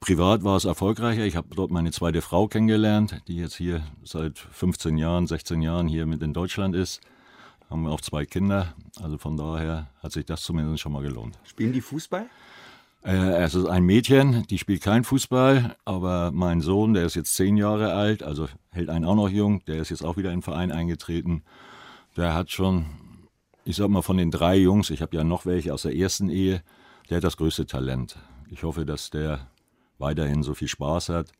[0.00, 1.24] Privat war es erfolgreicher.
[1.24, 5.88] Ich habe dort meine zweite Frau kennengelernt, die jetzt hier seit 15 Jahren, 16 Jahren
[5.88, 7.00] hier mit in Deutschland ist.
[7.68, 8.74] Haben wir auch zwei Kinder.
[9.02, 11.38] Also von daher hat sich das zumindest schon mal gelohnt.
[11.44, 12.26] Spielen die Fußball?
[13.04, 17.34] Äh, es ist ein Mädchen, die spielt kein Fußball, aber mein Sohn, der ist jetzt
[17.36, 20.38] zehn Jahre alt, also hält einen auch noch jung, der ist jetzt auch wieder in
[20.38, 21.44] den Verein eingetreten.
[22.16, 22.86] Der hat schon,
[23.64, 26.28] ich sag mal, von den drei Jungs, ich habe ja noch welche aus der ersten
[26.28, 26.62] Ehe,
[27.08, 28.16] der hat das größte Talent.
[28.50, 29.48] Ich hoffe, dass der
[29.98, 31.30] weiterhin so viel Spaß hat.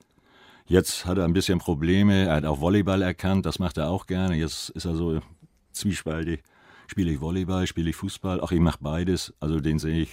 [0.66, 4.07] Jetzt hat er ein bisschen Probleme, er hat auch Volleyball erkannt, das macht er auch
[4.07, 4.37] gerne.
[4.37, 5.21] Jetzt ist er so
[5.73, 6.42] zwiespaltig.
[6.87, 8.40] Spiele ich Volleyball, spiele ich Fußball?
[8.42, 9.35] Ach, ich mache beides.
[9.40, 10.11] Also den sehe ich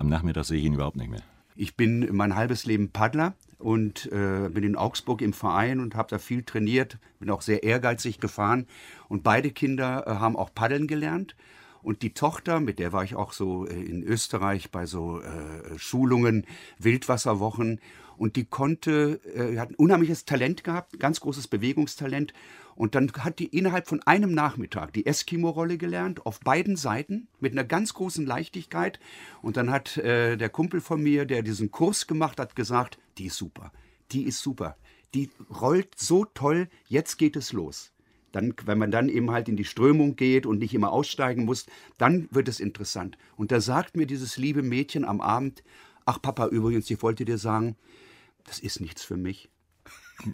[0.00, 1.20] am Nachmittag sehe ich ihn überhaupt nicht mehr.
[1.56, 6.08] Ich bin mein halbes Leben Paddler und äh, bin in Augsburg im Verein und habe
[6.08, 8.66] da viel trainiert, bin auch sehr ehrgeizig gefahren
[9.08, 11.36] und beide Kinder äh, haben auch paddeln gelernt.
[11.82, 15.78] Und die Tochter, mit der war ich auch so äh, in Österreich bei so äh,
[15.78, 16.46] Schulungen,
[16.78, 17.80] Wildwasserwochen.
[18.16, 22.34] Und die konnte, äh, hat ein unheimliches Talent gehabt, ganz großes Bewegungstalent.
[22.74, 27.52] Und dann hat die innerhalb von einem Nachmittag die Eskimo-Rolle gelernt, auf beiden Seiten, mit
[27.52, 29.00] einer ganz großen Leichtigkeit.
[29.42, 33.26] Und dann hat äh, der Kumpel von mir, der diesen Kurs gemacht hat, gesagt, die
[33.26, 33.72] ist super,
[34.12, 34.76] die ist super,
[35.14, 35.30] die
[35.60, 37.92] rollt so toll, jetzt geht es los.
[38.32, 41.66] Dann, wenn man dann eben halt in die Strömung geht und nicht immer aussteigen muss,
[41.98, 43.18] dann wird es interessant.
[43.36, 45.64] Und da sagt mir dieses liebe Mädchen am Abend,
[46.04, 47.76] ach Papa, übrigens, ich wollte dir sagen,
[48.44, 49.50] das ist nichts für mich.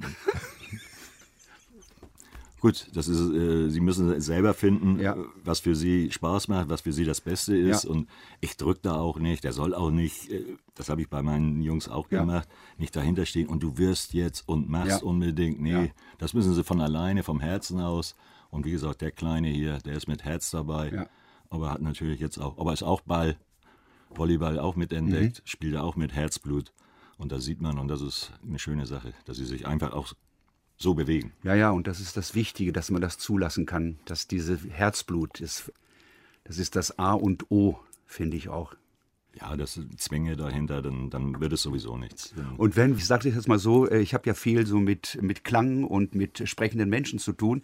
[2.61, 5.15] Gut, das ist, äh, Sie müssen selber finden, Ja.
[5.15, 7.85] äh, was für Sie Spaß macht, was für Sie das Beste ist.
[7.85, 7.91] Ja.
[7.91, 8.09] Und
[8.41, 11.61] ich drücke da auch nicht, der soll auch nicht, äh, das habe ich bei meinen
[11.61, 12.21] Jungs auch Ja.
[12.21, 15.61] gemacht, nicht dahinter stehen und du wirst jetzt und machst unbedingt.
[15.61, 18.15] Nee, das müssen Sie von alleine, vom Herzen aus.
[18.51, 21.09] Und wie gesagt, der Kleine hier, der ist mit Herz dabei.
[21.51, 23.37] Aber hat natürlich jetzt auch, aber ist auch Ball,
[24.11, 25.47] Volleyball auch mitentdeckt, Mhm.
[25.47, 26.73] spielt er auch mit Herzblut.
[27.19, 30.13] Und da sieht man, und das ist eine schöne Sache, dass sie sich einfach auch
[30.77, 31.33] so bewegen.
[31.43, 35.41] Ja, ja, und das ist das Wichtige, dass man das zulassen kann, dass diese Herzblut
[35.41, 35.73] ist.
[36.45, 38.75] Das ist das A und O, finde ich auch.
[39.41, 42.33] Ja, das Zwänge dahinter, dann, dann wird es sowieso nichts.
[42.57, 45.19] Und wenn, ich sage das jetzt mal so, äh, ich habe ja viel so mit,
[45.21, 47.63] mit Klang und mit sprechenden Menschen zu tun.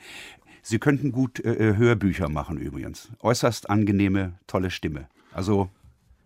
[0.63, 3.09] Sie könnten gut äh, Hörbücher machen übrigens.
[3.21, 5.09] Äußerst angenehme, tolle Stimme.
[5.33, 5.71] Also,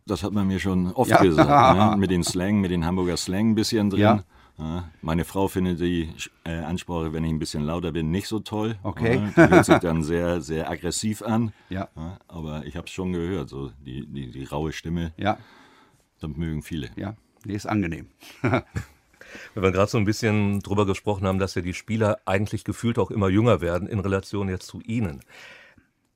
[0.07, 1.23] Das hat man mir schon oft Ja.
[1.23, 1.97] gesagt, ne?
[1.99, 4.01] mit den Slang, mit den Hamburger Slang ein bisschen drin.
[4.01, 4.25] Ja.
[4.59, 4.91] Ja.
[5.03, 6.09] Meine Frau findet die
[6.45, 8.79] äh, Ansprache, wenn ich ein bisschen lauter bin, nicht so toll.
[8.83, 9.17] Okay.
[9.37, 11.53] Ja, die hört sich dann sehr, sehr aggressiv an.
[11.69, 11.89] Ja.
[12.27, 15.39] aber ich habe es schon gehört, so die, die, die raue Stimme, ja,
[16.21, 16.91] das mögen viele.
[16.97, 18.09] ja, nee, ist angenehm.
[19.55, 22.99] Wenn wir gerade so ein bisschen drüber gesprochen haben, dass ja die Spieler eigentlich gefühlt
[22.99, 25.21] auch immer jünger werden in Relation jetzt zu Ihnen.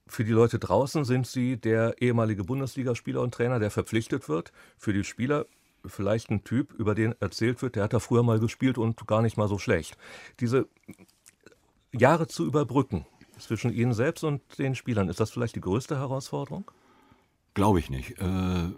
[0.06, 4.52] Für die Leute draußen sind Sie der ehemalige Bundesligaspieler und Trainer, der verpflichtet wird.
[4.76, 5.46] Für die Spieler
[5.86, 9.22] vielleicht ein Typ, über den erzählt wird, der hat da früher mal gespielt und gar
[9.22, 9.96] nicht mal so schlecht.
[10.40, 10.68] Diese
[11.92, 13.06] Jahre zu überbrücken
[13.38, 16.70] zwischen Ihnen selbst und den Spielern, ist das vielleicht die größte Herausforderung?
[17.54, 18.18] Glaube ich nicht.
[18.18, 18.68] Äh,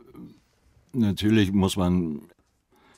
[0.93, 2.23] natürlich muss man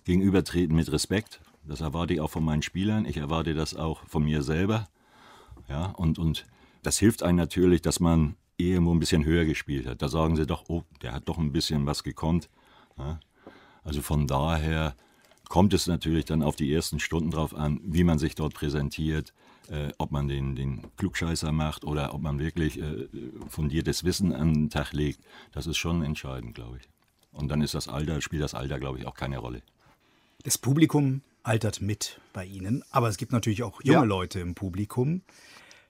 [0.05, 1.41] gegenübertreten mit Respekt.
[1.65, 3.07] Das erwarte ich auch von meinen Spielern.
[3.07, 4.89] Ich erwarte das auch von mir selber.
[5.69, 6.45] Ja, und, und
[6.83, 10.03] das hilft einem natürlich, dass man irgendwo ein bisschen höher gespielt hat.
[10.03, 12.49] Da sagen sie doch, oh, der hat doch ein bisschen was gekonnt.
[12.99, 13.19] Ja,
[13.85, 14.95] also von daher
[15.49, 19.33] kommt es natürlich dann auf die ersten Stunden drauf an, wie man sich dort präsentiert,
[19.71, 23.09] äh, ob man den, den Klugscheißer macht oder ob man wirklich äh,
[23.49, 25.21] fundiertes Wissen an den Tag legt.
[25.53, 26.89] Das ist schon entscheidend, glaube ich.
[27.33, 29.63] Und dann ist das Alter, spielt das Alter, glaube ich, auch keine Rolle.
[30.45, 34.05] Das Publikum altert mit bei Ihnen, aber es gibt natürlich auch junge Ja.
[34.05, 35.23] Leute im Publikum.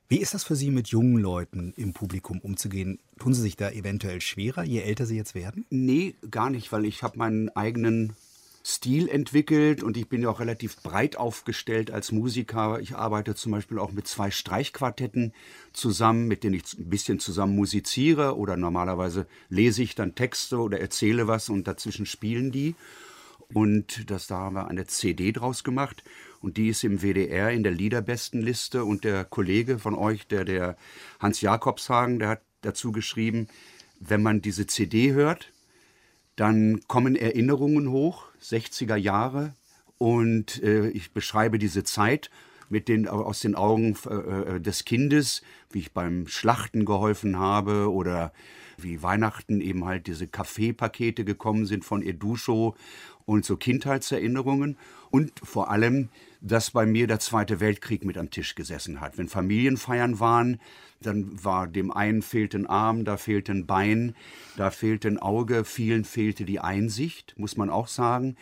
[0.07, 2.99] Wie ist das für Sie, mit jungen Leuten im Publikum umzugehen?
[3.19, 5.65] Tun Sie sich da eventuell schwerer, je älter Sie jetzt werden?
[5.71, 8.15] Nee, gar nicht, weil ich habe meinen eigenen
[8.67, 12.81] Stil entwickelt und ich bin ja auch relativ breit aufgestellt als Musiker.
[12.81, 15.33] Ich arbeite zum Beispiel auch mit zwei Streichquartetten
[15.73, 20.81] zusammen, mit denen ich ein bisschen zusammen musiziere oder normalerweise lese ich dann Texte oder
[20.81, 22.75] erzähle was und dazwischen spielen die.
[23.53, 26.03] Und das, da haben wir eine CD draus gemacht.
[26.41, 28.85] Und die ist im WDR in der Liederbestenliste.
[28.85, 30.77] Und der Kollege von euch, der, der
[31.21, 33.49] Hans Jakobshagen, der hat dazu geschrieben,
[34.01, 35.53] wenn man diese CD hört,
[36.37, 39.55] dann kommen Erinnerungen hoch, 60er Jahre,
[39.99, 42.31] und äh, ich beschreibe diese Zeit
[42.69, 48.33] mit den, aus den Augen äh, des Kindes, wie ich beim Schlachten geholfen habe oder
[48.79, 52.77] wie Weihnachten eben halt diese Kaffeepakete gekommen sind von Edusho
[53.27, 54.77] und so Kindheitserinnerungen
[55.11, 56.09] und vor allem,
[56.41, 59.17] dass bei mir der Zweite Weltkrieg mit am Tisch gesessen hat.
[59.17, 60.61] Wenn Familienfeiern waren,
[61.01, 64.15] dann war dem einen fehlte ein Arm, da fehlte ein Bein,
[64.57, 68.37] da fehlte ein Auge, vielen fehlte die Einsicht, muss man auch sagen.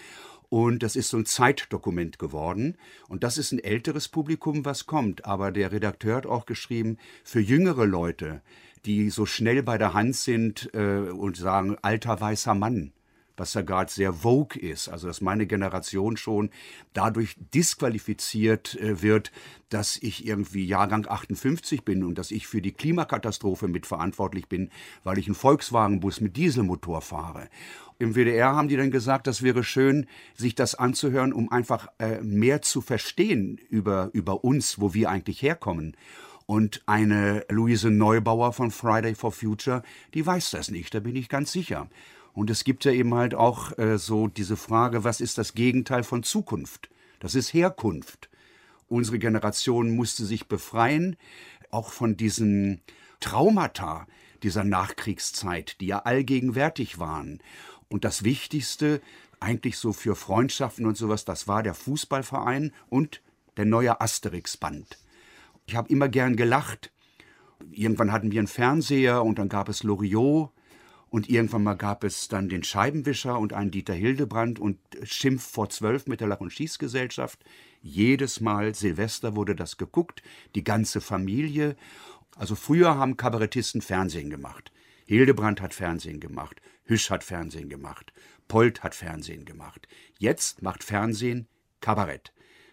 [0.48, 2.76] Und das ist so ein Zeitdokument geworden.
[3.08, 5.24] Und das ist ein älteres Publikum, was kommt.
[5.24, 8.42] Aber der Redakteur hat auch geschrieben, für jüngere Leute,
[8.84, 12.92] die so schnell bei der Hand sind äh, und sagen, alter weißer Mann,
[13.36, 16.50] was ja gerade sehr vogue ist, also dass meine Generation schon
[16.92, 19.32] dadurch disqualifiziert äh, wird,
[19.68, 24.70] dass ich irgendwie Jahrgang 58 bin und dass ich für die Klimakatastrophe mitverantwortlich bin,
[25.02, 27.48] weil ich einen Volkswagenbus mit Dieselmotor fahre.
[27.98, 32.20] Im WDR haben die dann gesagt, das wäre schön, sich das anzuhören, um einfach äh,
[32.20, 35.96] mehr zu verstehen über, über uns, wo wir eigentlich herkommen.
[36.46, 39.82] Und eine Luise Neubauer von Friday for Future,
[40.14, 41.88] die weiß das nicht, da bin ich ganz sicher.
[42.32, 46.02] Und es gibt ja eben halt auch äh, so diese Frage, was ist das Gegenteil
[46.02, 46.88] von Zukunft?
[47.20, 48.30] Das ist Herkunft.
[48.88, 51.16] Unsere Generation musste sich befreien,
[51.70, 52.80] auch von diesen
[53.20, 54.06] Traumata
[54.42, 57.40] dieser Nachkriegszeit, die ja allgegenwärtig waren.
[57.88, 59.00] Und das Wichtigste,
[59.40, 63.20] eigentlich so für Freundschaften und sowas, das war der Fußballverein und
[63.56, 64.98] der neue Asterix-Band.
[65.66, 66.92] Ich habe immer gern gelacht.
[67.70, 70.50] Irgendwann hatten wir einen Fernseher und dann gab es Loriot
[71.08, 75.68] Und irgendwann mal gab es dann den Scheibenwischer und einen Dieter Hildebrand und Schimpf vor
[75.68, 77.38] zwölf mit der Lach- und Schießgesellschaft.
[77.82, 80.22] Jedes Mal Silvester wurde das geguckt,
[80.54, 81.76] die ganze Familie.
[82.36, 84.72] Also früher haben Kabarettisten Fernsehen gemacht.
[85.04, 88.12] Hildebrand hat Fernsehen gemacht, Hüsch hat Fernsehen gemacht,
[88.48, 89.86] Polt hat Fernsehen gemacht.
[90.18, 91.46] Jetzt macht Fernsehen
[91.80, 92.32] Kabarett.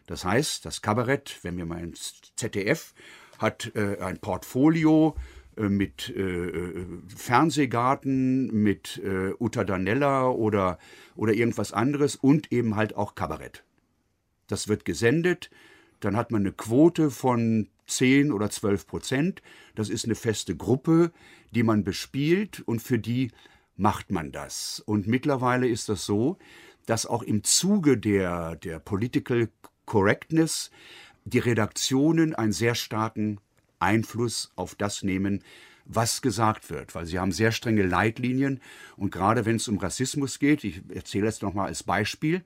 [0.10, 2.96] Das heißt, das Kabarett, wenn wir mal ins ZDF,
[3.38, 5.16] hat äh, ein Portfolio
[5.56, 6.84] äh, mit äh,
[7.16, 10.80] Fernsehgarten, mit äh, Uta Danella oder,
[11.16, 13.64] oder irgendwas anderes und eben halt auch Kabarett.
[14.48, 15.52] Das wird gesendet,
[16.00, 19.44] dann hat man eine Quote von 10 oder 12 Prozent.
[19.76, 21.12] Das ist eine feste Gruppe,
[21.52, 23.30] die man bespielt und für die
[23.76, 24.82] macht man das.
[24.84, 26.40] Und mittlerweile ist das so,
[26.88, 29.50] dass auch im Zuge der, der Political
[29.90, 30.70] Correctness
[31.26, 33.40] die Redaktionen einen sehr starken
[33.80, 35.44] Einfluss auf das nehmen,
[35.86, 38.62] was gesagt wird, weil sie haben sehr strenge Leitlinien
[38.96, 42.44] und gerade wenn es um Rassismus geht, ich erzähle jetzt noch mal als Beispiel,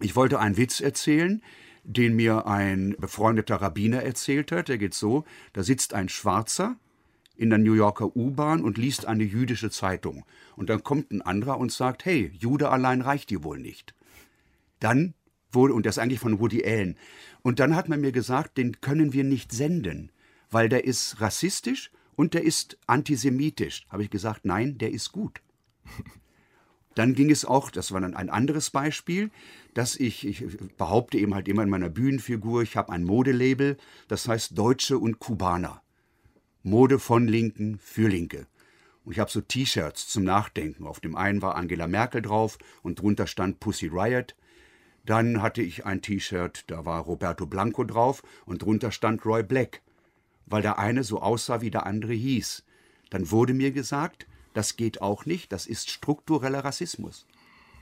[0.00, 1.40] ich wollte einen Witz erzählen,
[1.84, 6.76] den mir ein befreundeter Rabbiner erzählt hat, der geht so, da sitzt ein Schwarzer
[7.36, 10.24] in der New Yorker U-Bahn und liest eine jüdische Zeitung.
[10.56, 13.94] Und dann kommt ein anderer und sagt, hey, Jude allein reicht dir wohl nicht.
[14.80, 15.14] Dann
[15.54, 16.96] wurde, und das ist eigentlich von Woody Allen,
[17.42, 20.10] und dann hat man mir gesagt, den können wir nicht senden,
[20.50, 23.86] weil der ist rassistisch und der ist antisemitisch.
[23.88, 25.40] Habe ich gesagt, nein, der ist gut.
[26.94, 29.30] Dann ging es auch, das war dann ein anderes Beispiel,
[29.74, 34.28] dass ich, ich behaupte eben halt immer in meiner Bühnenfigur, ich habe ein Modelabel, das
[34.28, 35.82] heißt Deutsche und Kubaner.
[36.62, 38.46] Mode von Linken für Linke.
[39.04, 40.86] Und ich habe so T-Shirts zum Nachdenken.
[40.86, 44.34] Auf dem einen war Angela Merkel drauf und drunter stand Pussy Riot.
[45.04, 49.82] Dann hatte ich ein T-Shirt, da war Roberto Blanco drauf und drunter stand Roy Black,
[50.46, 52.64] weil der eine so aussah, wie der andere hieß.
[53.10, 57.26] Dann wurde mir gesagt, das geht auch nicht, das ist struktureller Rassismus.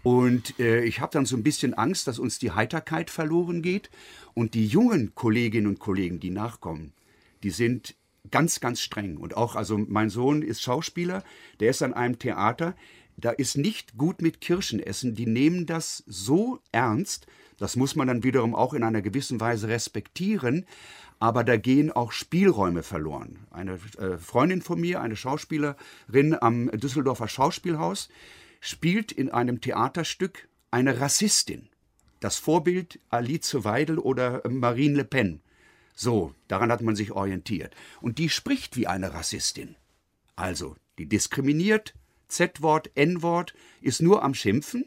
[0.03, 3.91] Und äh, ich habe dann so ein bisschen Angst, dass uns die Heiterkeit verloren geht.
[4.35, 6.93] Und die jungen Kolleginnen und Kollegen, die nachkommen,
[7.43, 7.95] die sind
[8.31, 9.17] ganz, ganz streng.
[9.17, 11.23] Und auch, also mein Sohn ist Schauspieler,
[11.61, 12.75] der ist an einem Theater,
[13.17, 15.15] da ist nicht gut mit Kirschen essen.
[15.15, 17.27] Die nehmen das so ernst,
[17.59, 20.67] das muss man dann wiederum auch in einer gewissen Weise respektieren,
[21.21, 23.47] aber da gehen auch Spielräume verloren.
[23.51, 28.09] Eine äh, Freundin von mir, eine Schauspielerin am Düsseldorfer Schauspielhaus,
[28.61, 31.69] spielt in einem Theaterstück eine Rassistin.
[32.19, 35.41] Das Vorbild Alice Weidel oder Marine Le Pen.
[35.95, 37.75] So, daran hat man sich orientiert.
[38.01, 39.77] Und die spricht wie eine Rassistin.
[40.35, 41.95] Also, die diskriminiert,
[42.33, 44.87] Z-Wort, N-Wort, ist nur am Schimpfen.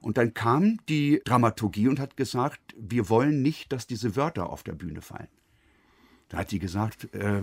[0.00, 4.64] Und dann kam die Dramaturgie und hat gesagt, wir wollen nicht, dass diese Wörter auf
[4.64, 5.28] der Bühne fallen.
[6.28, 7.42] Da hat sie gesagt, äh,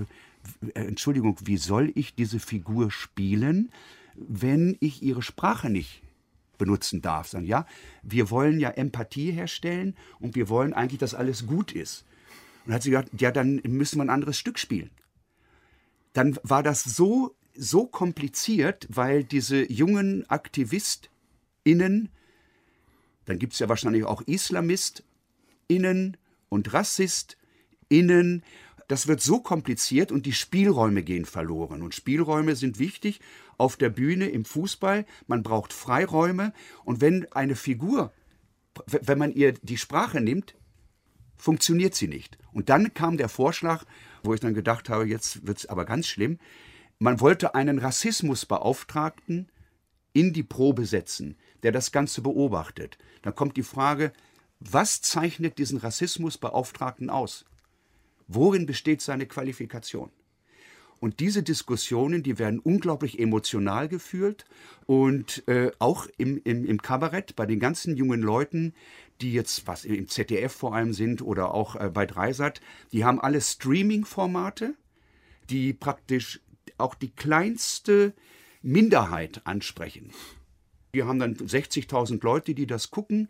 [0.74, 3.72] Entschuldigung, wie soll ich diese Figur spielen,
[4.16, 6.02] wenn ich ihre Sprache nicht
[6.58, 7.28] benutzen darf?
[7.28, 7.66] Sagen, ja,
[8.04, 12.06] wir wollen ja Empathie herstellen und wir wollen eigentlich, dass alles gut ist.
[12.66, 14.90] Und hat sie gesagt, ja, dann müssen wir ein anderes Stück spielen.
[16.14, 22.10] Dann war das so, so kompliziert, weil diese jungen AktivistInnen,
[23.26, 26.18] dann gibt es ja wahrscheinlich auch IslamistInnen
[26.50, 28.44] und RassistInnen,
[28.90, 31.84] das wird so kompliziert und die Spielräume gehen verloren.
[31.84, 33.20] Und Spielräume sind wichtig
[33.60, 35.06] auf der Bühne, im Fußball.
[35.28, 36.54] Man braucht Freiräume.
[36.86, 38.12] Und wenn eine Figur,
[38.88, 40.56] wenn man ihr die Sprache nimmt,
[41.38, 42.40] funktioniert sie nicht.
[42.52, 43.86] Und dann kam der Vorschlag,
[44.24, 46.40] wo ich dann gedacht habe, jetzt wird es aber ganz schlimm.
[47.02, 49.50] Man wollte einen Rassismusbeauftragten
[50.12, 52.98] in die Probe setzen, der das Ganze beobachtet.
[53.22, 54.12] Dann kommt die Frage,
[54.60, 57.46] was zeichnet diesen Rassismusbeauftragten aus?
[58.28, 60.12] Worin besteht seine Qualifikation?
[61.00, 64.44] Und diese Diskussionen, die werden unglaublich emotional geführt
[64.86, 68.74] und äh, auch im, im, im Kabarett bei den ganzen jungen Leuten,
[69.22, 72.60] die jetzt was im ZDF vor allem sind oder auch äh, bei Dreisat,
[72.92, 74.76] die haben alle Streaming-Formate,
[75.50, 76.42] die praktisch
[76.80, 78.14] auch die kleinste
[78.62, 80.12] Minderheit ansprechen.
[80.92, 83.30] Wir haben dann 60.000 Leute, die das gucken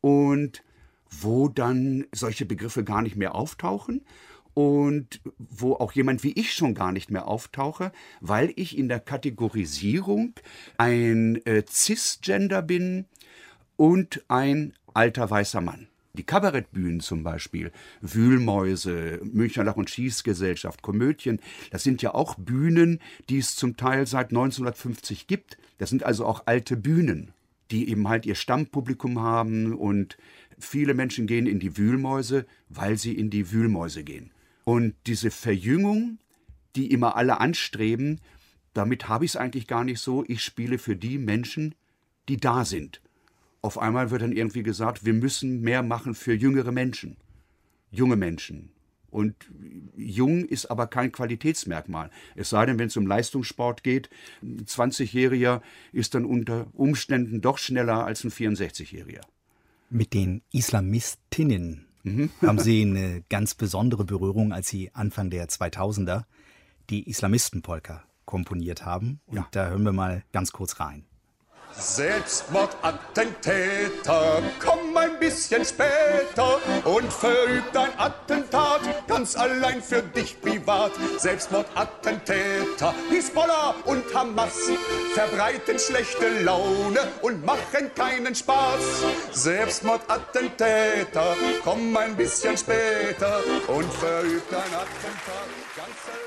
[0.00, 0.62] und
[1.10, 4.04] wo dann solche Begriffe gar nicht mehr auftauchen
[4.54, 9.00] und wo auch jemand wie ich schon gar nicht mehr auftauche, weil ich in der
[9.00, 10.34] Kategorisierung
[10.76, 13.06] ein äh, Cisgender bin
[13.76, 15.89] und ein alter weißer Mann.
[16.14, 17.70] Die Kabarettbühnen zum Beispiel,
[18.00, 21.38] Wühlmäuse, Münchner Lach- und Schießgesellschaft, Komödien,
[21.70, 25.56] das sind ja auch Bühnen, die es zum Teil seit 1950 gibt.
[25.78, 27.32] Das sind also auch alte Bühnen,
[27.70, 30.16] die eben halt ihr Stammpublikum haben und
[30.58, 34.32] viele Menschen gehen in die Wühlmäuse, weil sie in die Wühlmäuse gehen.
[34.64, 36.18] Und diese Verjüngung,
[36.74, 38.20] die immer alle anstreben,
[38.74, 40.24] damit habe ich es eigentlich gar nicht so.
[40.26, 41.74] Ich spiele für die Menschen,
[42.28, 43.00] die da sind.
[43.62, 47.16] Auf einmal wird dann irgendwie gesagt, wir müssen mehr machen für jüngere Menschen,
[47.90, 48.72] junge Menschen.
[49.10, 49.34] Und
[49.96, 52.10] jung ist aber kein Qualitätsmerkmal.
[52.36, 54.08] Es sei denn, wenn es um Leistungssport geht,
[54.40, 59.22] ein 20-Jähriger ist dann unter Umständen doch schneller als ein 64-Jähriger.
[59.90, 62.30] Mit den Islamistinnen mhm.
[62.42, 66.24] haben Sie eine ganz besondere Berührung, als Sie Anfang der 2000er
[66.88, 69.20] die Islamistenpolka komponiert haben.
[69.26, 69.48] Und ja.
[69.50, 71.04] da hören wir mal ganz kurz rein.
[71.76, 80.92] Selbstmordattentäter, komm ein bisschen später und verübt ein Attentat, ganz allein für dich privat.
[81.18, 84.70] Selbstmordattentäter, Hisbollah und Hamas
[85.14, 88.80] verbreiten schlechte Laune und machen keinen Spaß.
[89.32, 95.70] Selbstmordattentäter, komm ein bisschen später und verübt ein Attentat.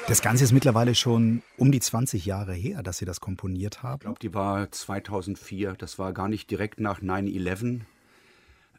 [0.08, 3.96] Das Ganze ist mittlerweile schon um die 20 Jahre her, dass Sie das komponiert haben.
[3.96, 5.76] Ich glaube, die war 2004.
[5.78, 7.82] Das war gar nicht direkt nach 9-11.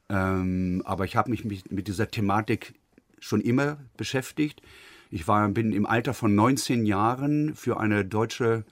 [0.09, 2.75] Ähm, aber ich habe mich mit, mit, dieser Thematik
[3.21, 4.63] schon immer beschäftigt.
[5.11, 8.65] Ich war, bin im Alter von 19 Jahren für eine deutsche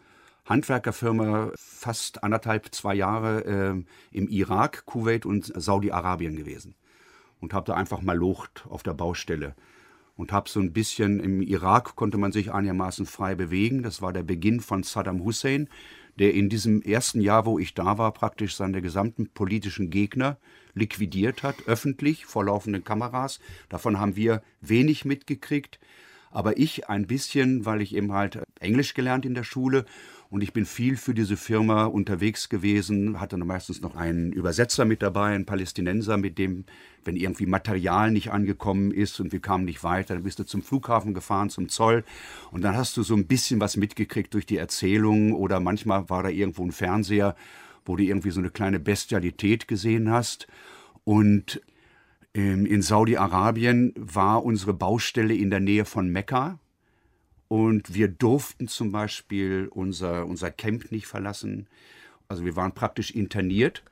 [0.45, 6.75] Handwerkerfirma fast anderthalb, zwei Jahre äh, im Irak, Kuwait und Saudi-Arabien gewesen.
[7.41, 9.55] Und habe da einfach mal Lucht auf der Baustelle
[10.17, 13.83] und habe so ein bisschen im Irak konnte man sich einigermaßen frei bewegen.
[13.83, 15.69] Das war der Beginn von Saddam Hussein,
[16.19, 20.39] der in diesem ersten Jahr, wo ich da war, praktisch seine gesamten politischen Gegner
[20.75, 23.41] liquidiert hat, öffentlich vor laufenden Kameras.
[23.69, 25.79] Davon haben wir wenig mitgekriegt,
[26.31, 29.85] aber ich ein bisschen, weil ich eben halt Englisch gelernt in der Schule
[30.33, 35.03] und ich bin viel für diese Firma unterwegs gewesen, hatte meistens noch einen Übersetzer mit
[35.03, 36.65] dabei, einen Palästinenser, mit dem,
[37.05, 40.63] wenn irgendwie Material nicht angekommen ist und wir kamen nicht weiter, dann bist du zum
[40.63, 42.03] Flughafen gefahren, zum Zoll.
[42.51, 46.23] Und dann hast du so ein bisschen was mitgekriegt durch die Erzählungen oder manchmal war
[46.23, 47.37] da irgendwo ein Fernseher,
[47.85, 50.47] wo du irgendwie so eine kleine Bestialität gesehen hast.
[51.05, 51.61] Und
[52.35, 56.59] ähm, in Saudi-Arabien war unsere Baustelle in der Nähe von Mekka.
[57.49, 61.67] Und wir durften zum Beispiel unser, unser Camp nicht verlassen.
[62.29, 63.83] Also wir waren praktisch interniert.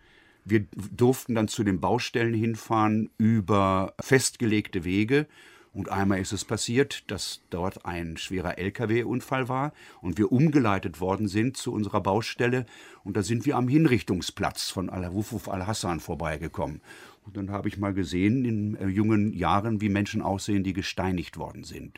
[0.47, 5.27] Wir durften dann zu den Baustellen hinfahren über festgelegte Wege.
[5.73, 11.29] Und einmal ist es passiert, dass dort ein schwerer Lkw-Unfall war und wir umgeleitet worden
[11.29, 12.67] sind zu unserer Baustelle.
[13.05, 16.81] Und da sind wir am Hinrichtungsplatz von Al-Wufuf al-Hassan vorbeigekommen.
[17.25, 21.37] Und dann habe ich mal gesehen in äh, jungen Jahren, wie Menschen aussehen, die gesteinigt
[21.37, 21.97] worden sind.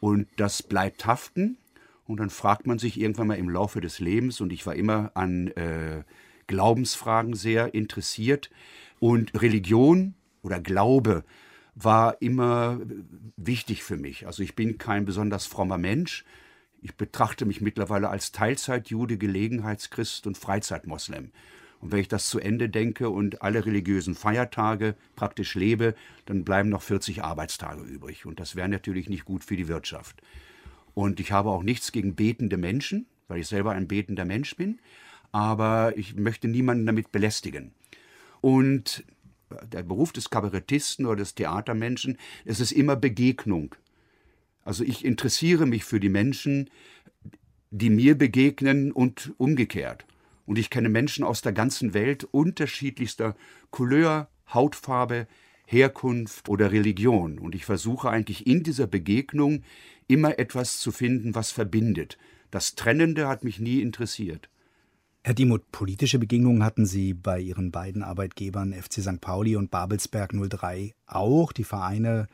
[0.00, 1.56] Und das bleibt haften.
[2.06, 5.12] Und dann fragt man sich irgendwann mal im Laufe des Lebens, und ich war immer
[5.14, 6.02] an äh,
[6.46, 8.50] Glaubensfragen sehr interessiert.
[8.98, 11.22] Und Religion oder Glaube
[11.82, 12.80] war immer
[13.36, 14.26] wichtig für mich.
[14.26, 16.24] Also ich bin kein besonders frommer Mensch.
[16.80, 21.30] Ich betrachte mich mittlerweile als Teilzeitjude, Gelegenheitschrist und Freizeitmoslem.
[21.80, 25.94] Und wenn ich das zu Ende denke und alle religiösen Feiertage praktisch lebe,
[26.26, 28.26] dann bleiben noch 40 Arbeitstage übrig.
[28.26, 30.20] Und das wäre natürlich nicht gut für die Wirtschaft.
[30.94, 34.80] Und ich habe auch nichts gegen betende Menschen, weil ich selber ein betender Mensch bin.
[35.30, 37.72] Aber ich möchte niemanden damit belästigen.
[38.40, 39.04] Und
[39.72, 43.74] der Beruf des Kabarettisten oder des Theatermenschen, es ist immer Begegnung.
[44.64, 46.70] Also ich interessiere mich für die Menschen,
[47.70, 50.06] die mir begegnen und umgekehrt.
[50.46, 53.36] Und ich kenne Menschen aus der ganzen Welt unterschiedlichster
[53.70, 55.26] Couleur, Hautfarbe,
[55.66, 57.38] Herkunft oder Religion.
[57.38, 59.62] Und ich versuche eigentlich in dieser Begegnung
[60.06, 62.16] immer etwas zu finden, was verbindet.
[62.50, 64.48] Das Trennende hat mich nie interessiert.
[65.24, 69.20] Herr Diemuth, politische Begegnungen hatten Sie bei Ihren beiden Arbeitgebern FC St.
[69.20, 71.52] Pauli und Babelsberg 03 auch.
[71.52, 72.28] Die Vereine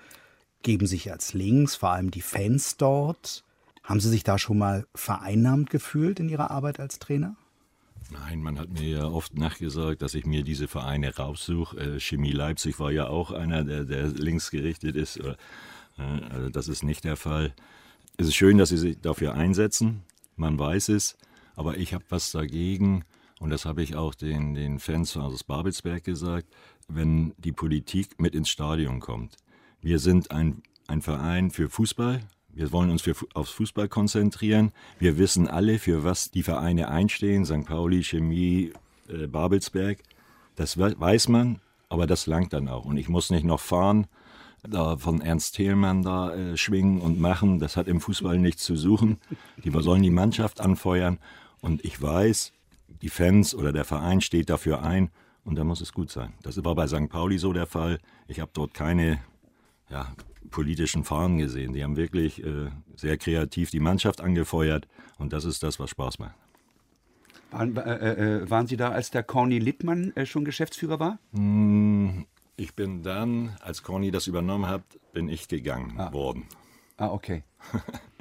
[0.62, 3.44] geben sich als links, vor allem die Fans dort.
[3.82, 7.36] Haben Sie sich da schon mal vereinnahmt gefühlt in Ihrer Arbeit als Trainer?
[8.10, 11.78] Nein, man hat mir ja oft nachgesagt, dass ich mir diese Vereine raussuche.
[11.78, 15.16] Äh, Chemie Leipzig war ja auch einer, der, der links gerichtet ist.
[15.16, 15.34] Äh,
[16.30, 17.54] also das ist nicht der Fall.
[18.16, 20.02] Es ist schön, dass Sie sich dafür einsetzen.
[20.36, 21.16] Man weiß es.
[21.56, 23.04] Aber ich habe was dagegen,
[23.40, 26.46] und das habe ich auch den, den Fans aus Babelsberg gesagt,
[26.88, 29.36] wenn die Politik mit ins Stadion kommt.
[29.80, 32.20] Wir sind ein, ein Verein für Fußball,
[32.54, 34.72] wir wollen uns für, aufs Fußball konzentrieren.
[35.00, 37.44] Wir wissen alle, für was die Vereine einstehen.
[37.44, 37.64] St.
[37.64, 38.72] Pauli, Chemie,
[39.08, 39.98] äh, Babelsberg.
[40.54, 42.84] Das weiß man, aber das langt dann auch.
[42.84, 44.06] Und ich muss nicht noch fahren,
[44.62, 47.58] da von Ernst Thielmann da äh, schwingen und machen.
[47.58, 49.18] Das hat im Fußball nichts zu suchen.
[49.64, 51.18] Die sollen die Mannschaft anfeuern.
[51.64, 52.52] Und ich weiß,
[53.00, 55.10] die Fans oder der Verein steht dafür ein.
[55.44, 56.34] Und da muss es gut sein.
[56.42, 57.08] Das war bei St.
[57.08, 58.00] Pauli so der Fall.
[58.28, 59.18] Ich habe dort keine
[59.88, 60.12] ja,
[60.50, 61.72] politischen Fahnen gesehen.
[61.72, 64.86] Die haben wirklich äh, sehr kreativ die Mannschaft angefeuert
[65.18, 66.34] und das ist das, was Spaß macht.
[67.50, 71.18] Waren, äh, äh, waren Sie da, als der Corny Littmann äh, schon Geschäftsführer war?
[71.32, 76.12] Hm, ich bin dann, als Corny das übernommen hat, bin ich gegangen Ah.
[76.12, 76.44] worden.
[76.98, 77.42] Ah, okay.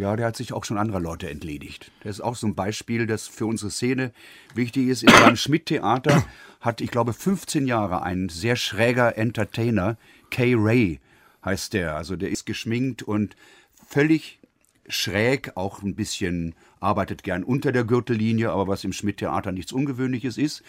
[0.00, 1.92] Ja, der hat sich auch schon anderer Leute entledigt.
[2.02, 4.12] Der ist auch so ein Beispiel, das für unsere Szene
[4.54, 5.02] wichtig ist.
[5.02, 6.24] In seinem Schmidt-Theater
[6.60, 9.98] hat, ich glaube, 15 Jahre ein sehr schräger Entertainer,
[10.30, 11.00] Kay Ray
[11.44, 11.96] heißt der.
[11.96, 13.36] Also der ist geschminkt und
[13.86, 14.38] völlig
[14.88, 20.38] schräg, auch ein bisschen arbeitet gern unter der Gürtellinie, aber was im Schmidt-Theater nichts Ungewöhnliches
[20.38, 20.62] ist.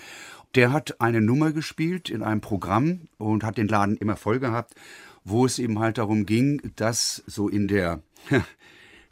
[0.55, 4.75] Der hat eine Nummer gespielt in einem Programm und hat den Laden immer voll gehabt,
[5.23, 8.01] wo es eben halt darum ging, dass so in der,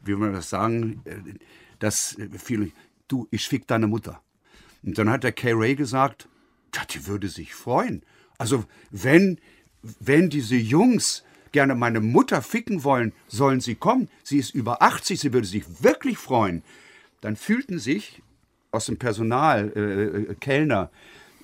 [0.04, 1.16] wie man das sagen, äh,
[1.80, 2.72] dass äh, viele,
[3.08, 4.22] du, ich fick deine Mutter.
[4.84, 6.28] Und dann hat der Kay Ray gesagt,
[6.94, 8.04] die würde sich freuen.
[8.38, 9.40] Also wenn,
[10.00, 14.10] wenn diese Jungs gerne meine Mutter ficken wollen, sollen sie kommen.
[14.24, 16.64] Sie ist über 80, sie würde sich wirklich freuen.
[17.22, 18.22] Dann fühlten sich
[18.72, 20.92] aus dem Personal, äh, äh, Kellner,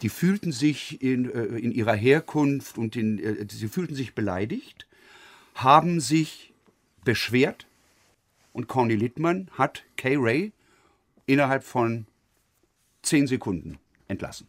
[0.01, 4.88] die fühlten sich in, äh, in ihrer Herkunft und in, äh, sie fühlten sich beleidigt,
[5.56, 6.53] haben sich
[7.03, 7.66] beschwert
[8.56, 10.53] und Corny Littmann hat Kay Ray
[11.26, 12.08] innerhalb von
[13.01, 13.78] zehn Sekunden
[14.08, 14.47] entlassen.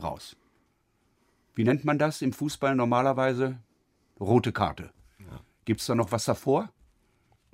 [0.00, 0.36] Raus.
[1.56, 3.58] Wie nennt man das im Fußball normalerweise?
[4.20, 4.90] Rote Karte.
[5.64, 6.70] Gibt es da noch was davor?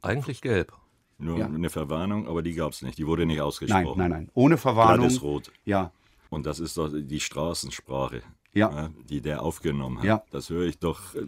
[0.02, 0.72] Eigentlich gelb.
[1.18, 1.46] Nur Ja.
[1.46, 2.98] eine Verwarnung, aber die gab es nicht.
[2.98, 3.98] Die wurde nicht Nein, ausgesprochen.
[3.98, 4.30] nein, nein.
[4.34, 5.00] Ohne Verwarnung.
[5.08, 5.50] Glattes Rot.
[5.64, 5.92] Ja,
[6.28, 8.22] Und das ist doch die Straßensprache,
[8.52, 8.90] Ja.
[9.08, 10.04] die der aufgenommen hat.
[10.04, 10.22] Ja.
[10.30, 11.26] Das höre ich doch, äh,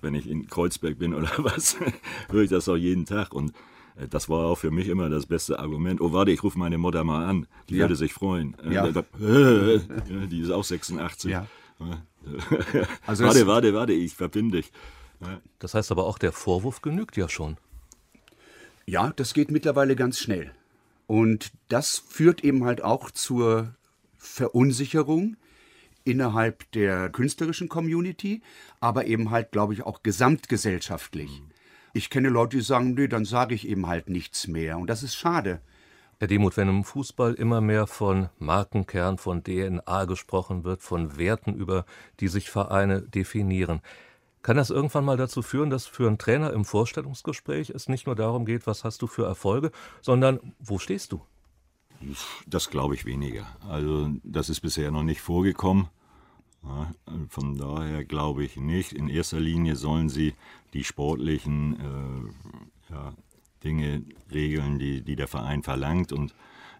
[0.00, 1.76] wenn ich in Kreuzberg bin oder was,
[2.30, 3.32] höre ich das doch jeden Tag.
[3.34, 3.52] Und
[4.10, 6.00] das war auch für mich immer das beste Argument.
[6.00, 7.46] Oh, warte, ich rufe meine Mutter mal an.
[7.68, 7.80] Die Ja.
[7.84, 8.56] würde sich freuen.
[8.64, 8.86] Äh, Ja.
[8.86, 8.94] äh,
[10.28, 11.30] die ist auch 86.
[11.30, 11.46] Ja.
[13.06, 14.70] Also warte, warte, warte, ich verbinde dich.
[15.58, 17.56] Das heißt aber auch, der Vorwurf genügt ja schon.
[18.86, 20.52] Ja, das geht mittlerweile ganz schnell.
[21.08, 23.74] Und das führt eben halt auch zur
[24.16, 25.36] Verunsicherung
[26.04, 28.42] innerhalb der künstlerischen Community,
[28.80, 31.42] aber eben halt, glaube ich, auch gesamtgesellschaftlich.
[31.92, 34.78] Ich kenne Leute, die sagen, nee, dann sage ich eben halt nichts mehr.
[34.78, 35.60] Und das ist schade.
[36.18, 41.54] Herr Demuth, wenn im Fußball immer mehr von Markenkern, von DNA gesprochen wird, von Werten,
[41.54, 41.84] über
[42.20, 43.80] die sich Vereine definieren,
[44.42, 48.16] kann das irgendwann mal dazu führen, dass für einen Trainer im Vorstellungsgespräch es nicht nur
[48.16, 49.70] darum geht, was hast du für Erfolge,
[50.00, 51.22] sondern wo stehst du?
[52.46, 53.46] Das glaube ich weniger.
[53.68, 55.88] Also das ist bisher noch nicht vorgekommen.
[56.64, 56.92] Ja,
[57.28, 58.92] von daher glaube ich nicht.
[58.92, 60.34] In erster Linie sollen sie
[60.74, 63.14] die sportlichen äh, ja,
[63.64, 66.12] Dinge regeln, die, die der Verein verlangt.
[66.12, 66.34] Und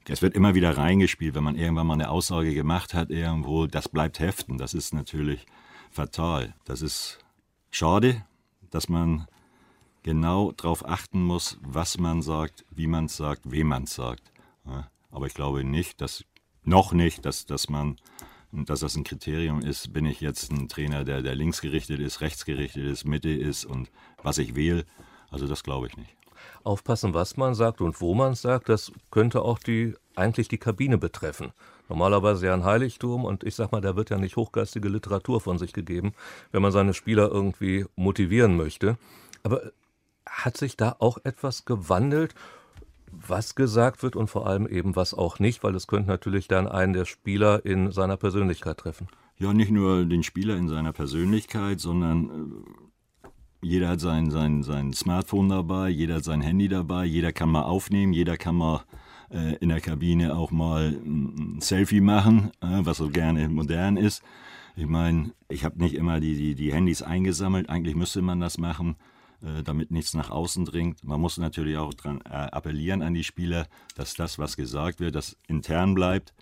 [0.09, 3.89] es wird immer wieder reingespielt, wenn man irgendwann mal eine Aussage gemacht hat, irgendwo, das
[3.89, 4.59] bleibt heften.
[4.59, 5.47] Das ist natürlich
[5.91, 6.55] fatal.
[6.65, 7.19] Das ist
[7.71, 8.25] schade,
[8.71, 9.27] dass man
[10.03, 14.33] genau darauf achten muss, was man sagt, wie man es sagt, wem man es sagt.
[14.65, 16.25] Ja, aber ich glaube nicht, dass
[16.65, 17.97] noch nicht, dass, dass man
[18.53, 22.85] dass das ein Kriterium ist, bin ich jetzt ein Trainer, der, der linksgerichtet ist, rechtsgerichtet
[22.85, 23.91] ist, Mitte ist und
[24.23, 24.85] was ich wähle.
[25.31, 26.15] Also das glaube ich nicht.
[26.63, 30.59] Aufpassen, was man sagt und wo man es sagt, das könnte auch die eigentlich die
[30.59, 31.53] Kabine betreffen.
[31.89, 35.59] Normalerweise ja ein Heiligtum und ich sag mal, da wird ja nicht hochgeistige Literatur von
[35.59, 36.13] sich gegeben,
[36.51, 38.99] wenn man seine Spieler irgendwie motivieren möchte.
[39.43, 39.73] Aber
[40.27, 42.35] hat sich da auch etwas gewandelt,
[43.13, 46.67] was gesagt wird und vor allem eben was auch nicht, weil es könnte natürlich dann
[46.67, 49.09] einen der Spieler in seiner Persönlichkeit treffen.
[49.39, 52.65] Ja, nicht nur den Spieler in seiner Persönlichkeit, sondern
[53.25, 53.29] äh,
[53.63, 57.63] jeder hat sein, sein, sein Smartphone dabei, jeder hat sein Handy dabei, jeder kann mal
[57.63, 58.83] aufnehmen, jeder kann mal
[59.31, 64.23] äh, in der Kabine auch mal ein Selfie machen, äh, was so gerne modern ist.
[64.75, 68.59] Ich meine, ich habe nicht immer die, die, die Handys eingesammelt, eigentlich müsste man das
[68.59, 68.97] machen,
[69.65, 71.05] damit nichts nach außen dringt.
[71.05, 73.67] Man muss natürlich auch dran äh, appellieren an die Spieler,
[73.97, 76.33] dass das, was gesagt wird, das intern bleibt.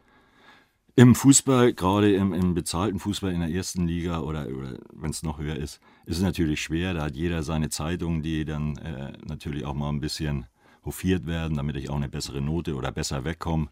[0.96, 5.22] Im Fußball, gerade im, im bezahlten Fußball in der ersten Liga oder, oder wenn es
[5.22, 6.94] noch höher ist, ist es natürlich schwer.
[6.94, 10.46] Da hat jeder seine Zeitungen, die dann äh, natürlich auch mal ein bisschen
[10.84, 13.68] hofiert werden, damit ich auch eine bessere Note oder besser wegkomme.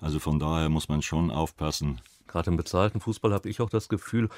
[0.00, 2.00] Also von daher muss man schon aufpassen.
[2.26, 4.28] Gerade im bezahlten Fußball habe ich auch das Gefühl,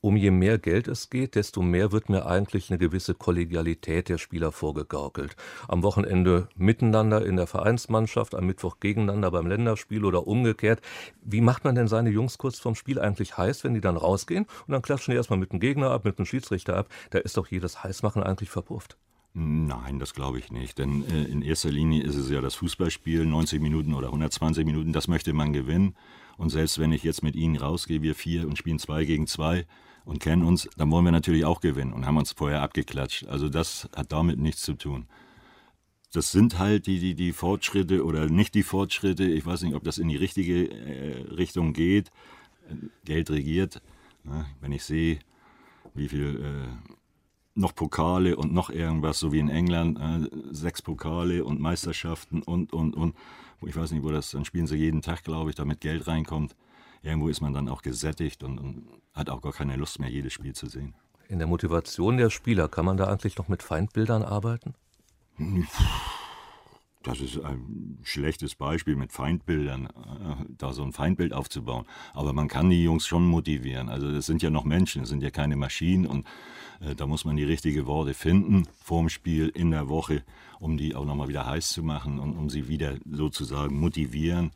[0.00, 4.18] um je mehr Geld es geht, desto mehr wird mir eigentlich eine gewisse Kollegialität der
[4.18, 5.36] Spieler vorgegaukelt.
[5.66, 10.80] Am Wochenende miteinander in der Vereinsmannschaft, am Mittwoch gegeneinander beim Länderspiel oder umgekehrt.
[11.22, 14.46] Wie macht man denn seine Jungs kurz vorm Spiel eigentlich heiß, wenn die dann rausgehen
[14.66, 16.88] und dann klatschen die erstmal mit dem Gegner ab, mit dem Schiedsrichter ab?
[17.10, 18.96] Da ist doch jedes Heißmachen eigentlich verpufft.
[19.34, 20.78] Nein, das glaube ich nicht.
[20.78, 24.92] Denn äh, in erster Linie ist es ja das Fußballspiel, 90 Minuten oder 120 Minuten,
[24.92, 25.96] das möchte man gewinnen.
[26.36, 29.66] Und selbst wenn ich jetzt mit Ihnen rausgehe, wir vier und spielen zwei gegen zwei
[30.08, 33.26] und kennen uns, dann wollen wir natürlich auch gewinnen und haben uns vorher abgeklatscht.
[33.26, 35.06] Also das hat damit nichts zu tun.
[36.14, 39.24] Das sind halt die, die, die Fortschritte oder nicht die Fortschritte.
[39.24, 42.10] Ich weiß nicht, ob das in die richtige äh, Richtung geht.
[43.04, 43.82] Geld regiert.
[44.24, 45.18] Ja, wenn ich sehe,
[45.94, 46.90] wie viel äh,
[47.54, 52.72] noch Pokale und noch irgendwas, so wie in England, äh, sechs Pokale und Meisterschaften und,
[52.72, 53.14] und, und.
[53.66, 56.56] Ich weiß nicht, wo das, dann spielen sie jeden Tag, glaube ich, damit Geld reinkommt.
[57.02, 60.32] Irgendwo ist man dann auch gesättigt und, und hat auch gar keine Lust mehr, jedes
[60.32, 60.94] Spiel zu sehen.
[61.28, 64.74] In der Motivation der Spieler, kann man da eigentlich noch mit Feindbildern arbeiten?
[67.04, 71.86] Das ist ein schlechtes Beispiel mit Feindbildern, äh, da so ein Feindbild aufzubauen.
[72.12, 73.88] Aber man kann die Jungs schon motivieren.
[73.88, 76.26] Also das sind ja noch Menschen, das sind ja keine Maschinen und
[76.80, 80.24] äh, da muss man die richtigen Worte finden vorm Spiel, in der Woche,
[80.58, 84.50] um die auch nochmal wieder heiß zu machen und um sie wieder sozusagen motivieren.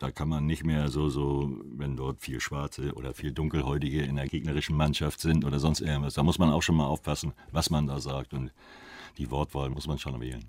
[0.00, 4.16] Da kann man nicht mehr so, so, wenn dort viel Schwarze oder viel Dunkelhäutige in
[4.16, 7.68] der gegnerischen Mannschaft sind oder sonst irgendwas, da muss man auch schon mal aufpassen, was
[7.68, 8.50] man da sagt und
[9.18, 10.46] die Wortwahl muss man schon wählen.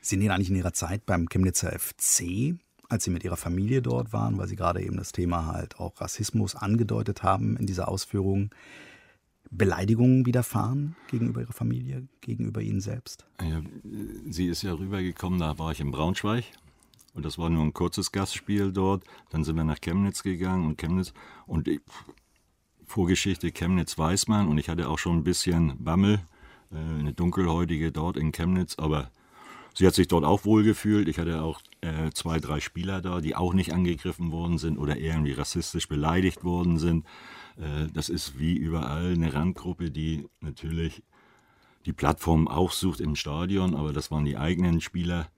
[0.00, 2.56] Sie nähen eigentlich in Ihrer Zeit beim Chemnitzer FC,
[2.88, 6.00] als Sie mit Ihrer Familie dort waren, weil Sie gerade eben das Thema halt auch
[6.00, 8.50] Rassismus angedeutet haben in dieser Ausführung,
[9.52, 13.24] Beleidigungen widerfahren gegenüber Ihrer Familie, gegenüber Ihnen selbst?
[13.40, 13.62] Ja,
[14.28, 16.44] sie ist ja rübergekommen, da war ich in Braunschweig.
[17.12, 19.04] Und das war nur ein kurzes Gastspiel dort.
[19.30, 21.12] Dann sind wir nach Chemnitz gegangen und Chemnitz.
[21.46, 21.80] Und ich,
[22.86, 24.48] Vorgeschichte Chemnitz weiß man.
[24.48, 26.20] Und ich hatte auch schon ein bisschen Bammel,
[26.72, 28.76] äh, eine dunkelhäutige dort in Chemnitz.
[28.78, 29.10] Aber
[29.74, 31.08] sie hat sich dort auch wohl gefühlt.
[31.08, 34.96] Ich hatte auch äh, zwei, drei Spieler da, die auch nicht angegriffen worden sind oder
[34.96, 37.06] irgendwie rassistisch beleidigt worden sind.
[37.56, 41.02] Äh, das ist wie überall eine Randgruppe, die natürlich
[41.86, 45.30] die Plattform auch sucht im Stadion, aber das waren die eigenen Spieler.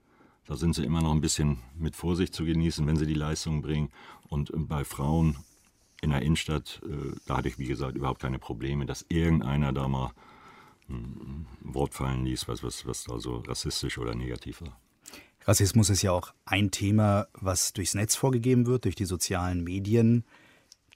[0.45, 3.61] Da sind sie immer noch ein bisschen mit Vorsicht zu genießen, wenn sie die Leistung
[3.61, 3.91] bringen.
[4.27, 5.37] Und bei Frauen
[6.01, 9.87] in der Innenstadt, äh, da hatte ich, wie gesagt, überhaupt keine Probleme, dass irgendeiner da
[9.87, 10.11] mal
[10.89, 14.77] ein Wort fallen ließ, was, was, was da so rassistisch oder negativ war.
[15.45, 20.25] Rassismus ist ja auch ein Thema, was durchs Netz vorgegeben wird, durch die sozialen Medien.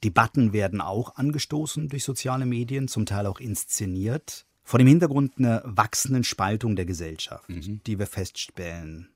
[0.03, 4.45] Debatten werden auch angestoßen durch soziale Medien, zum Teil auch inszeniert.
[4.63, 7.81] Vor dem Hintergrund einer wachsenden Spaltung der Gesellschaft, mhm.
[7.85, 9.09] die wir feststellen.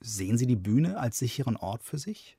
[0.00, 2.36] Sehen Sie die Bühne als sicheren Ort für sich?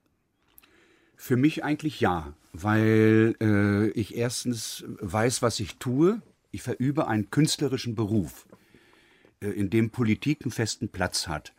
[1.15, 6.21] Für mich eigentlich ja, weil äh, ich erstens weiß, was ich tue.
[6.49, 8.47] Ich verübe einen künstlerischen Beruf,
[9.41, 11.53] äh, in dem Politik einen festen Platz hat.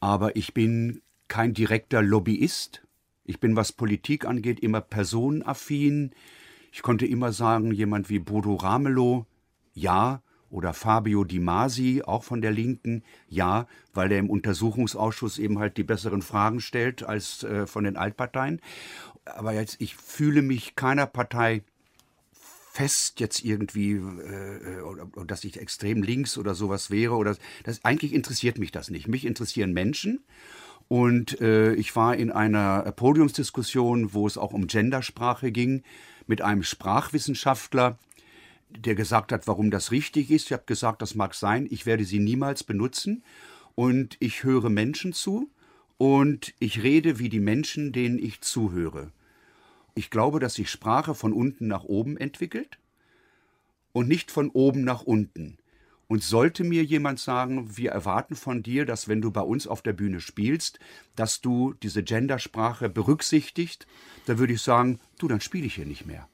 [0.00, 2.82] Aber ich bin kein direkter Lobbyist,
[3.30, 6.10] ich bin, was Politik angeht, immer personenaffin.
[6.72, 9.24] Ich konnte immer sagen, jemand wie Bodo Ramelow,
[9.72, 10.20] ja,
[10.50, 15.76] oder Fabio Di Masi, auch von der Linken, ja, weil er im Untersuchungsausschuss eben halt
[15.76, 18.60] die besseren Fragen stellt als äh, von den Altparteien.
[19.24, 21.62] Aber jetzt, ich fühle mich keiner Partei
[22.72, 27.14] fest jetzt irgendwie, äh, oder, oder, dass ich extrem links oder sowas wäre.
[27.14, 29.08] Oder das, eigentlich interessiert mich das nicht.
[29.08, 30.20] Mich interessieren Menschen
[30.90, 35.84] und äh, ich war in einer Podiumsdiskussion, wo es auch um Gendersprache ging,
[36.26, 37.96] mit einem Sprachwissenschaftler,
[38.76, 40.46] der gesagt hat, warum das richtig ist.
[40.46, 43.22] Ich habe gesagt, das mag sein, ich werde sie niemals benutzen.
[43.74, 45.50] Und ich höre Menschen zu
[45.96, 49.12] und ich rede wie die Menschen, denen ich zuhöre.
[49.94, 52.78] Ich glaube, dass sich Sprache von unten nach oben entwickelt
[53.92, 55.58] und nicht von oben nach unten.
[56.08, 59.80] Und sollte mir jemand sagen, wir erwarten von dir, dass wenn du bei uns auf
[59.80, 60.80] der Bühne spielst,
[61.14, 63.86] dass du diese Gendersprache berücksichtigst,
[64.26, 66.28] dann würde ich sagen, du, dann spiele ich hier nicht mehr.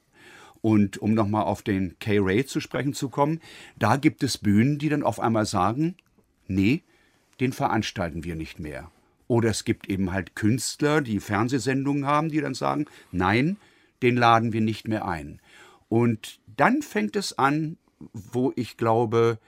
[0.67, 3.39] Und um nochmal auf den K-Ray zu sprechen zu kommen,
[3.79, 5.95] da gibt es Bühnen, die dann auf einmal sagen,
[6.49, 6.83] nee,
[7.39, 8.91] den veranstalten wir nicht mehr.
[9.29, 13.55] Oder es gibt eben halt Künstler, die Fernsehsendungen haben, die dann sagen, nein,
[14.01, 15.39] den laden wir nicht mehr ein.
[15.87, 17.77] Und dann fängt es an,
[18.11, 19.39] wo ich glaube,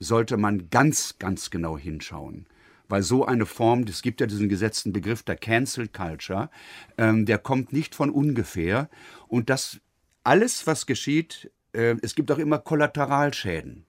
[0.00, 2.44] sollte man ganz, ganz genau hinschauen.
[2.88, 6.50] Weil so eine Form, es gibt ja diesen gesetzten Begriff der Cancel Culture,
[6.98, 8.88] ähm, der kommt nicht von ungefähr.
[9.28, 9.80] Und das
[10.26, 13.86] alles, was geschieht, äh, es gibt auch immer Kollateralschäden.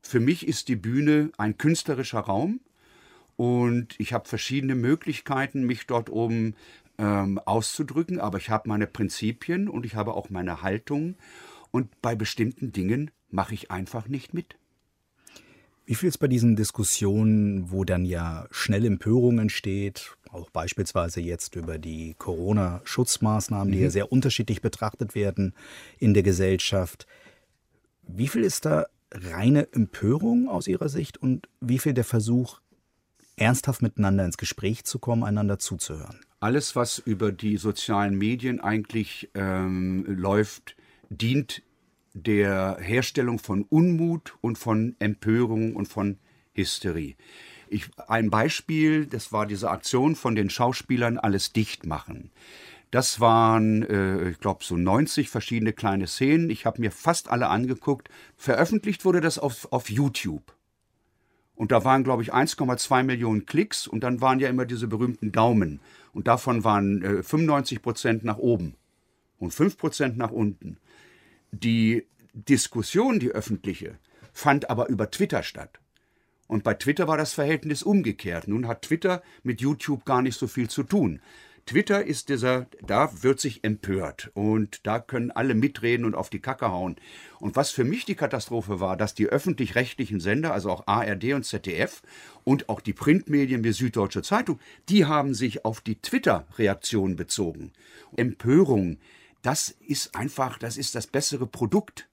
[0.00, 2.60] Für mich ist die Bühne ein künstlerischer Raum
[3.36, 6.54] und ich habe verschiedene Möglichkeiten, mich dort oben
[6.98, 11.16] ähm, auszudrücken, aber ich habe meine Prinzipien und ich habe auch meine Haltung
[11.72, 14.56] und bei bestimmten Dingen mache ich einfach nicht mit.
[15.86, 21.56] Wie viel ist bei diesen Diskussionen, wo dann ja schnell Empörung entsteht, auch beispielsweise jetzt
[21.56, 23.72] über die Corona-Schutzmaßnahmen, mhm.
[23.72, 23.92] die ja mhm.
[23.92, 25.54] sehr unterschiedlich betrachtet werden
[25.98, 27.06] in der Gesellschaft,
[28.06, 32.60] wie viel ist da reine Empörung aus Ihrer Sicht und wie viel der Versuch,
[33.36, 36.20] ernsthaft miteinander ins Gespräch zu kommen, einander zuzuhören?
[36.40, 40.76] Alles, was über die sozialen Medien eigentlich ähm, läuft,
[41.08, 41.62] dient
[42.14, 46.18] der Herstellung von Unmut und von Empörung und von
[46.52, 47.16] Hysterie.
[47.68, 52.30] Ich, ein Beispiel, das war diese Aktion von den Schauspielern Alles dicht machen.
[52.90, 56.50] Das waren, äh, ich glaube, so 90 verschiedene kleine Szenen.
[56.50, 58.08] Ich habe mir fast alle angeguckt.
[58.36, 60.52] Veröffentlicht wurde das auf, auf YouTube.
[61.54, 65.30] Und da waren, glaube ich, 1,2 Millionen Klicks und dann waren ja immer diese berühmten
[65.30, 65.78] Daumen.
[66.12, 68.74] Und davon waren äh, 95 Prozent nach oben
[69.38, 70.78] und 5 Prozent nach unten.
[71.52, 73.98] Die Diskussion, die öffentliche,
[74.32, 75.80] fand aber über Twitter statt.
[76.46, 78.48] Und bei Twitter war das Verhältnis umgekehrt.
[78.48, 81.20] Nun hat Twitter mit YouTube gar nicht so viel zu tun.
[81.66, 86.40] Twitter ist dieser, da wird sich empört und da können alle mitreden und auf die
[86.40, 86.96] Kacke hauen.
[87.38, 91.44] Und was für mich die Katastrophe war, dass die öffentlich-rechtlichen Sender, also auch ARD und
[91.44, 92.02] ZDF
[92.42, 97.72] und auch die Printmedien wie Süddeutsche Zeitung, die haben sich auf die Twitter-Reaktion bezogen.
[98.16, 98.98] Empörung,
[99.42, 102.08] das ist einfach, das ist das bessere Produkt.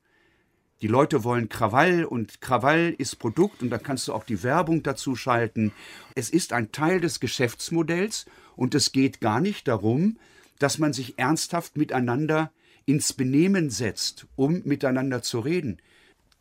[0.81, 4.83] Die Leute wollen Krawall und Krawall ist Produkt und da kannst du auch die Werbung
[4.83, 5.71] dazu schalten.
[6.13, 8.25] Es ist ein Teil des Geschäftsmodells
[8.55, 10.17] und es geht gar nicht darum,
[10.59, 12.51] dass man sich ernsthaft miteinander
[12.85, 15.81] ins Benehmen setzt, um miteinander zu reden.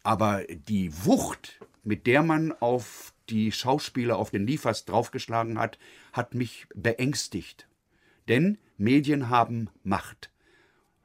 [0.03, 5.79] Aber die Wucht, mit der man auf die Schauspieler auf den Liefers draufgeschlagen hat,
[6.13, 7.69] hat mich beängstigt.
[8.29, 10.31] Denn Medien haben Macht.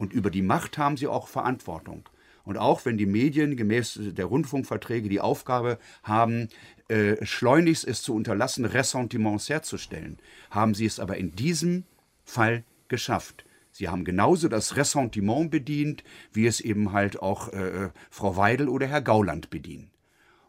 [0.01, 2.09] Und über die Macht haben sie auch Verantwortung.
[2.43, 6.49] Und auch wenn die Medien gemäß der Rundfunkverträge die Aufgabe haben,
[6.87, 10.17] äh, schleunigst es zu unterlassen, Ressentiments herzustellen,
[10.49, 11.83] haben sie es aber in diesem
[12.23, 13.45] Fall geschafft.
[13.71, 18.87] Sie haben genauso das Ressentiment bedient, wie es eben halt auch äh, Frau Weidel oder
[18.87, 19.91] Herr Gauland bedienen.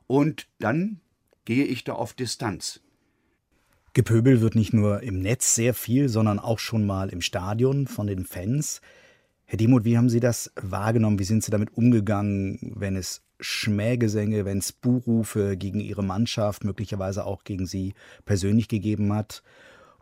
[0.06, 0.98] Und dann
[1.44, 2.80] gehe ich da auf Distanz.
[3.92, 8.06] Gepöbel wird nicht nur im Netz sehr viel, sondern auch schon mal im Stadion von
[8.06, 8.80] den Fans.
[9.52, 11.18] Herr Demuth, wie haben Sie das wahrgenommen?
[11.18, 17.26] Wie sind Sie damit umgegangen, wenn es Schmähgesänge, wenn es Buhrufe gegen Ihre Mannschaft, möglicherweise
[17.26, 17.92] auch gegen Sie
[18.24, 19.42] persönlich gegeben hat?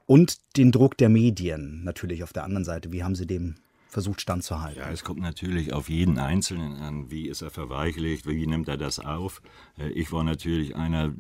[0.07, 2.93] Und den Druck der Medien natürlich auf der anderen Seite.
[2.93, 3.57] Wie haben Sie dem
[3.89, 4.83] versucht standzuhalten?
[4.83, 7.11] Ja, es kommt natürlich auf jeden Einzelnen an.
[7.11, 8.29] Wie ist er verweichlicht?
[8.29, 9.43] Wie nimmt er das auf?
[9.77, 11.13] Äh, ich war natürlich einer,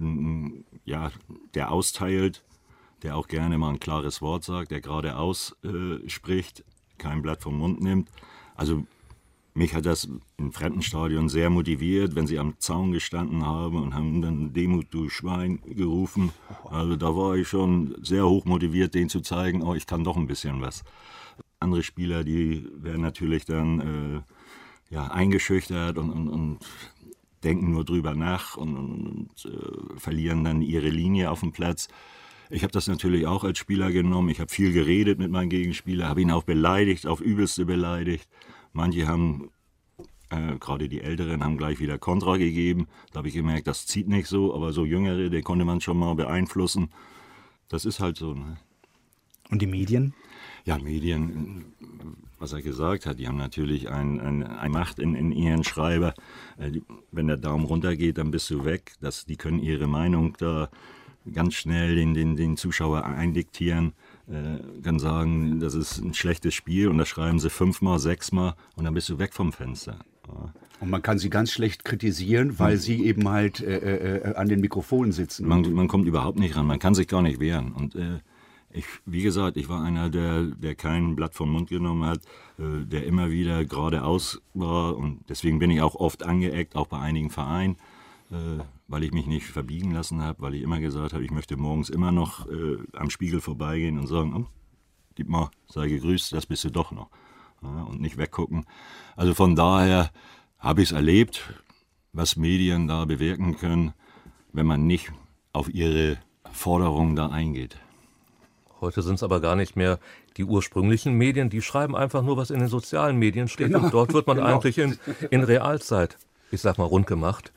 [0.84, 1.10] ja,
[1.54, 2.44] der austeilt,
[3.02, 6.64] der auch gerne mal ein klares Wort sagt, der geradeaus äh, spricht
[7.00, 8.08] kein Blatt vom Mund nimmt.
[8.54, 8.84] Also
[9.54, 14.22] mich hat das im Fremdenstadion sehr motiviert, wenn sie am Zaun gestanden haben und haben
[14.22, 16.30] dann Demut, du Schwein gerufen.
[16.70, 20.16] Also da war ich schon sehr hoch motiviert, denen zu zeigen, oh, ich kann doch
[20.16, 20.84] ein bisschen was.
[21.58, 26.58] Andere Spieler, die werden natürlich dann äh, ja, eingeschüchtert und, und, und,
[27.42, 31.88] denken nur drüber nach und, und äh, verlieren dann ihre Linie auf dem Platz.
[32.52, 34.28] Ich habe das natürlich auch als Spieler genommen.
[34.28, 38.28] Ich habe viel geredet mit meinem Gegenspieler, habe ihn auch beleidigt, auf übelste beleidigt.
[38.72, 39.50] Manche haben,
[40.30, 42.88] äh, gerade die Älteren, haben gleich wieder Kontra gegeben.
[43.12, 45.96] Da habe ich gemerkt, das zieht nicht so, aber so Jüngere, den konnte man schon
[45.96, 46.90] mal beeinflussen.
[47.68, 48.34] Das ist halt so.
[48.34, 48.58] Ne?
[49.48, 50.12] Und die Medien?
[50.64, 51.66] Ja, Medien,
[52.40, 56.14] was er gesagt hat, die haben natürlich ein, ein, eine Macht in, in ihren Schreiber.
[56.58, 56.80] Äh,
[57.12, 58.94] wenn der Daumen runtergeht, dann bist du weg.
[59.00, 60.68] Das, die können ihre Meinung da
[61.32, 63.92] ganz schnell den, den, den Zuschauer eindiktieren,
[64.28, 68.84] äh, kann sagen, das ist ein schlechtes Spiel und das schreiben sie fünfmal, sechsmal und
[68.84, 69.98] dann bist du weg vom Fenster.
[70.28, 70.52] Ja.
[70.80, 72.80] Und man kann sie ganz schlecht kritisieren, weil hm.
[72.80, 75.46] sie eben halt äh, äh, an den Mikrofonen sitzen.
[75.46, 77.72] Man, man, kommt überhaupt nicht ran, man kann sich gar nicht wehren.
[77.72, 78.20] Und äh,
[78.70, 82.20] ich, wie gesagt, ich war einer, der, der kein Blatt vom Mund genommen hat,
[82.58, 86.98] äh, der immer wieder geradeaus war und deswegen bin ich auch oft angeeckt, auch bei
[86.98, 87.76] einigen Vereinen.
[88.90, 91.90] Weil ich mich nicht verbiegen lassen habe, weil ich immer gesagt habe, ich möchte morgens
[91.90, 94.46] immer noch äh, am Spiegel vorbeigehen und sagen, oh,
[95.14, 97.08] gib mal, sei gegrüßt, das bist du doch noch.
[97.62, 98.66] Ja, und nicht weggucken.
[99.14, 100.10] Also von daher
[100.58, 101.54] habe ich es erlebt,
[102.12, 103.92] was Medien da bewirken können,
[104.52, 105.12] wenn man nicht
[105.52, 106.18] auf ihre
[106.50, 107.76] Forderungen da eingeht.
[108.80, 110.00] Heute sind es aber gar nicht mehr
[110.36, 113.68] die ursprünglichen Medien, die schreiben einfach nur, was in den sozialen Medien steht.
[113.68, 113.84] Genau.
[113.84, 114.48] Und dort wird man genau.
[114.48, 114.98] eigentlich in,
[115.30, 116.16] in Realzeit,
[116.50, 117.52] ich sag mal, rund gemacht.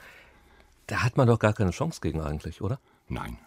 [0.93, 2.79] Da hat man doch gar keine Chance gegen eigentlich, oder?
[3.09, 3.39] Nein.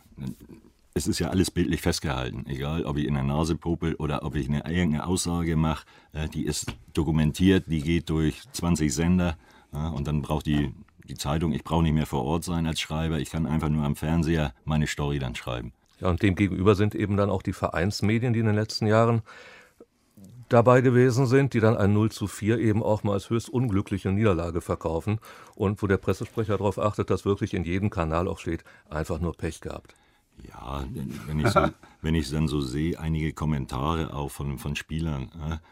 [0.95, 2.45] Es ist ja alles bildlich festgehalten.
[2.49, 6.29] Egal, ob ich in der Nase popel oder ob ich eine irgendeine Aussage mache, äh,
[6.29, 9.37] die ist dokumentiert, die geht durch 20 Sender
[9.71, 10.75] und dann braucht die,
[11.09, 13.85] die Zeitung, ich brauche nicht mehr vor Ort sein als Schreiber, ich kann einfach nur
[13.85, 15.73] am Fernseher meine Story dann schreiben.
[16.01, 19.23] Ja, und dem gegenüber sind eben dann auch die Vereinsmedien, die in den letzten Jahren
[20.49, 24.13] dabei gewesen sind, die dann ein 0 zu 4 eben auch mal als höchst unglückliche
[24.13, 25.19] Niederlage verkaufen
[25.55, 29.37] und wo der Pressesprecher darauf achtet, dass wirklich in jedem Kanal auch steht, einfach nur
[29.37, 29.95] Pech gehabt.
[30.49, 30.85] Ja,
[31.27, 31.61] wenn ich, so,
[32.03, 35.31] wenn ich dann so sehe, einige Kommentare auch von, von Spielern,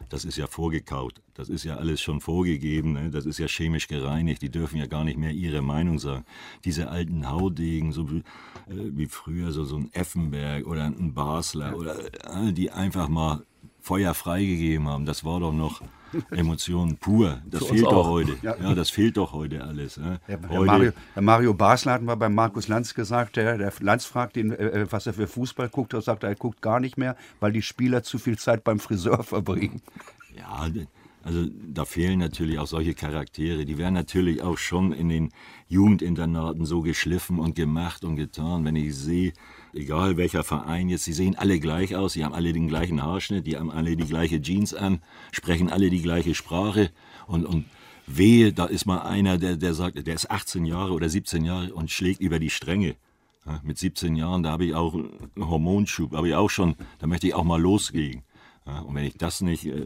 [0.08, 3.10] das ist ja vorgekaut, das ist ja alles schon vorgegeben, ne?
[3.10, 6.24] das ist ja chemisch gereinigt, die dürfen ja gar nicht mehr ihre Meinung sagen.
[6.64, 8.22] Diese alten Haudegen, so wie,
[8.68, 13.44] äh, früher so, so ein Effenberg oder ein Basler, oder, äh, die einfach mal
[13.84, 15.82] Feuer freigegeben haben, das war doch noch
[16.30, 17.42] Emotionen pur.
[17.44, 18.34] Das fehlt doch heute.
[18.40, 18.56] Ja.
[18.56, 18.74] ja.
[18.74, 19.98] das fehlt doch heute alles.
[19.98, 20.20] Ne?
[20.26, 23.74] Ja, Herr, heute Mario, Herr, Mario, Basler hat mal bei Markus Lanz gesagt, der, der
[23.80, 25.92] Lanz fragt ihn, äh, äh, was er für Fußball guckt.
[25.92, 29.22] Er sagt, er guckt gar nicht mehr, weil die Spieler zu viel Zeit beim Friseur
[29.22, 29.82] verbringen.
[30.34, 30.66] Ja,
[31.22, 33.66] also da fehlen natürlich auch solche Charaktere.
[33.66, 35.30] Die werden natürlich auch schon in den
[35.68, 38.64] Jugendinternaten so geschliffen und gemacht und getan.
[38.64, 39.34] Wenn ich sehe,
[39.74, 43.46] egal welcher Verein jetzt, sie sehen alle gleich aus, sie haben alle den gleichen Haarschnitt,
[43.46, 45.02] die haben alle die gleiche Jeans an,
[45.32, 46.90] sprechen alle die gleiche Sprache
[47.26, 47.66] und, und
[48.06, 51.74] wehe, da ist mal einer, der, der sagt, der ist 18 Jahre oder 17 Jahre
[51.74, 52.96] und schlägt über die Stränge.
[53.46, 57.06] Ja, mit 17 Jahren, da habe ich auch einen Hormonschub, habe ich auch schon, da
[57.06, 58.22] möchte ich auch mal losgehen.
[58.66, 59.84] Ja, und wenn ich das nicht äh,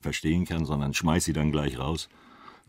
[0.00, 2.08] verstehen kann, sondern schmeiße sie dann gleich raus,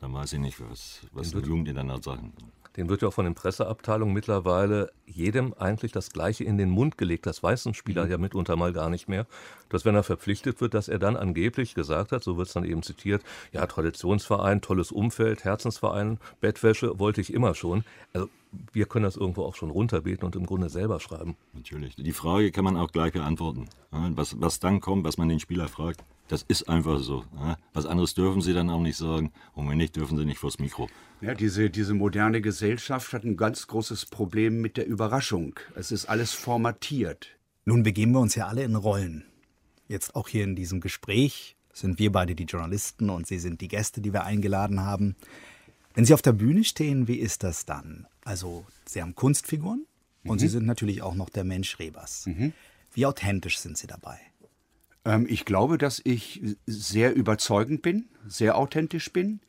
[0.01, 2.33] dann weiß ich nicht, was, was eine Jugendinternat sagen.
[2.77, 6.97] Den wird ja auch von den Presseabteilungen mittlerweile jedem eigentlich das Gleiche in den Mund
[6.97, 7.25] gelegt.
[7.25, 8.11] Das weiß ein Spieler mhm.
[8.11, 9.27] ja mitunter mal gar nicht mehr.
[9.69, 12.63] Dass wenn er verpflichtet wird, dass er dann angeblich gesagt hat, so wird es dann
[12.63, 17.83] eben zitiert, ja, Traditionsverein, tolles Umfeld, Herzensverein, Bettwäsche wollte ich immer schon.
[18.13, 18.29] Also
[18.73, 21.35] wir können das irgendwo auch schon runterbeten und im Grunde selber schreiben.
[21.53, 21.95] Natürlich.
[21.95, 23.67] Die Frage kann man auch gleich beantworten.
[23.91, 27.25] Was, was dann kommt, was man den Spieler fragt, das ist einfach so.
[27.73, 29.33] Was anderes dürfen sie dann auch nicht sagen.
[29.53, 30.87] Und wenn nicht, dürfen sie nicht vors Mikro.
[31.19, 35.59] Ja, diese, diese moderne Gesellschaft hat ein ganz großes Problem mit der Überraschung.
[35.75, 37.27] Es ist alles formatiert.
[37.65, 39.25] Nun begeben wir uns ja alle in Rollen.
[39.89, 43.67] Jetzt auch hier in diesem Gespräch sind wir beide die Journalisten und Sie sind die
[43.67, 45.17] Gäste, die wir eingeladen haben.
[45.93, 48.07] Wenn Sie auf der Bühne stehen, wie ist das dann?
[48.23, 49.85] Also, Sie haben Kunstfiguren
[50.23, 50.39] und mhm.
[50.39, 52.25] Sie sind natürlich auch noch der Mensch Rebers.
[52.25, 52.53] Mhm.
[52.93, 54.17] Wie authentisch sind Sie dabei?
[55.05, 59.41] Ähm, ich glaube, dass ich sehr überzeugend bin, sehr authentisch bin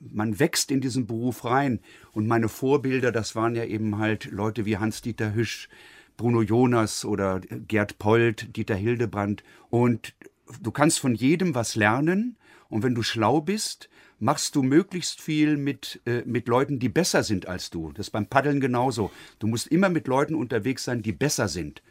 [0.00, 1.80] man wächst in diesen Beruf rein.
[2.12, 5.68] Und meine Vorbilder, das waren ja eben halt Leute wie Hans-Dieter Hüsch,
[6.16, 9.42] Bruno Jonas oder Gerd Polt, Dieter Hildebrand.
[9.70, 10.14] Und
[10.62, 12.36] du kannst von jedem was lernen.
[12.68, 13.88] Und wenn du schlau bist,
[14.18, 17.92] machst du möglichst viel mit, äh, mit Leuten, die besser sind als du.
[17.92, 19.10] Das ist beim Paddeln genauso.
[19.38, 21.82] Du musst immer mit Leuten unterwegs sein, die besser sind,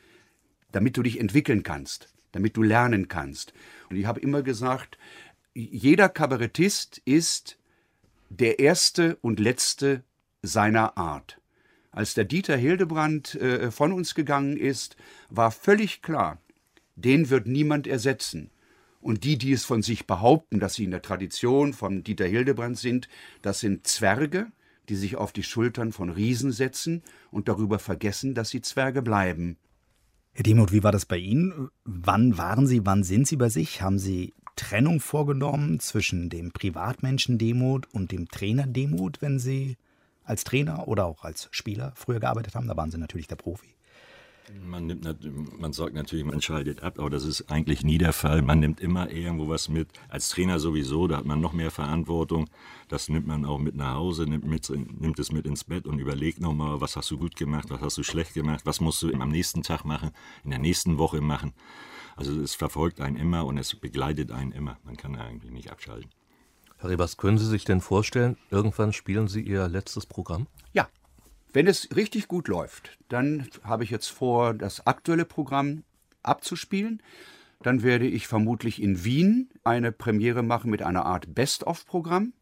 [0.72, 3.54] damit du dich entwickeln kannst, damit du lernen kannst.
[3.90, 4.98] Und ich habe immer gesagt,
[5.54, 7.58] jeder Kabarettist ist
[8.30, 10.04] der erste und letzte
[10.42, 11.40] seiner Art.
[11.92, 14.98] Als der Dieter Hildebrand äh, von uns gegangen ist,
[15.30, 16.42] war völlig klar,
[16.98, 18.52] den wird niemand ersetzen.
[19.00, 22.78] Und die, die es von sich behaupten, dass sie in der Tradition von Dieter Hildebrand
[22.78, 23.08] sind,
[23.44, 24.52] das sind Zwerge,
[24.90, 29.56] die sich auf die Schultern von Riesen setzen und darüber vergessen, dass sie Zwerge bleiben.
[30.38, 31.70] Herr Demuth, wie war das bei Ihnen?
[31.86, 33.82] Wann waren Sie, wann sind Sie bei sich?
[33.82, 39.78] Haben Sie Trennung vorgenommen zwischen dem Privatmenschen Demut und dem Trainer Demut, wenn Sie
[40.26, 42.68] als Trainer oder auch als Spieler früher gearbeitet haben?
[42.68, 43.75] Da waren Sie natürlich der Profi.
[44.54, 48.42] Man, nimmt, man sagt natürlich, man schaltet ab, aber das ist eigentlich nie der Fall.
[48.42, 49.88] Man nimmt immer irgendwo was mit.
[50.08, 52.48] Als Trainer sowieso, da hat man noch mehr Verantwortung.
[52.88, 56.00] Das nimmt man auch mit nach Hause, nimmt, mit, nimmt es mit ins Bett und
[56.00, 59.12] überlegt nochmal, was hast du gut gemacht, was hast du schlecht gemacht, was musst du
[59.14, 60.12] am nächsten Tag machen,
[60.44, 61.54] in der nächsten Woche machen.
[62.16, 64.78] Also es verfolgt einen immer und es begleitet einen immer.
[64.84, 66.10] Man kann eigentlich nicht abschalten.
[66.78, 70.48] Herr Rebers, können Sie sich denn vorstellen, irgendwann spielen Sie Ihr letztes Programm?
[70.74, 70.88] Ja.
[71.56, 75.86] Wenn es richtig gut läuft, dann habe ich jetzt vor, das aktuelle Programm
[76.22, 77.02] abzuspielen.
[77.64, 82.34] Dann werde ich vermutlich in Wien eine Premiere machen mit einer Art Best-of-Programm.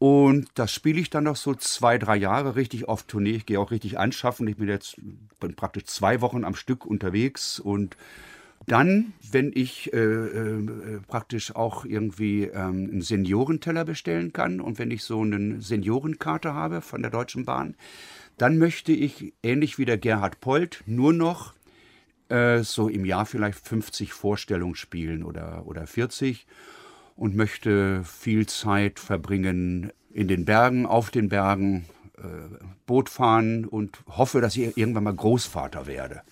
[0.00, 3.36] Und das spiele ich dann noch so zwei, drei Jahre richtig auf Tournee.
[3.36, 4.48] Ich gehe auch richtig anschaffen.
[4.48, 4.96] Ich bin jetzt
[5.38, 7.96] bin praktisch zwei Wochen am Stück unterwegs und
[8.68, 14.90] dann, wenn ich äh, äh, praktisch auch irgendwie ähm, einen Seniorenteller bestellen kann und wenn
[14.90, 17.74] ich so eine Seniorenkarte habe von der Deutschen Bahn,
[18.36, 21.54] dann möchte ich, ähnlich wie der Gerhard Polt, nur noch
[22.28, 26.46] äh, so im Jahr vielleicht 50 Vorstellungen spielen oder, oder 40
[27.16, 31.86] und möchte viel Zeit verbringen in den Bergen, auf den Bergen,
[32.18, 32.22] äh,
[32.86, 36.22] Boot fahren und hoffe, dass ich irgendwann mal Großvater werde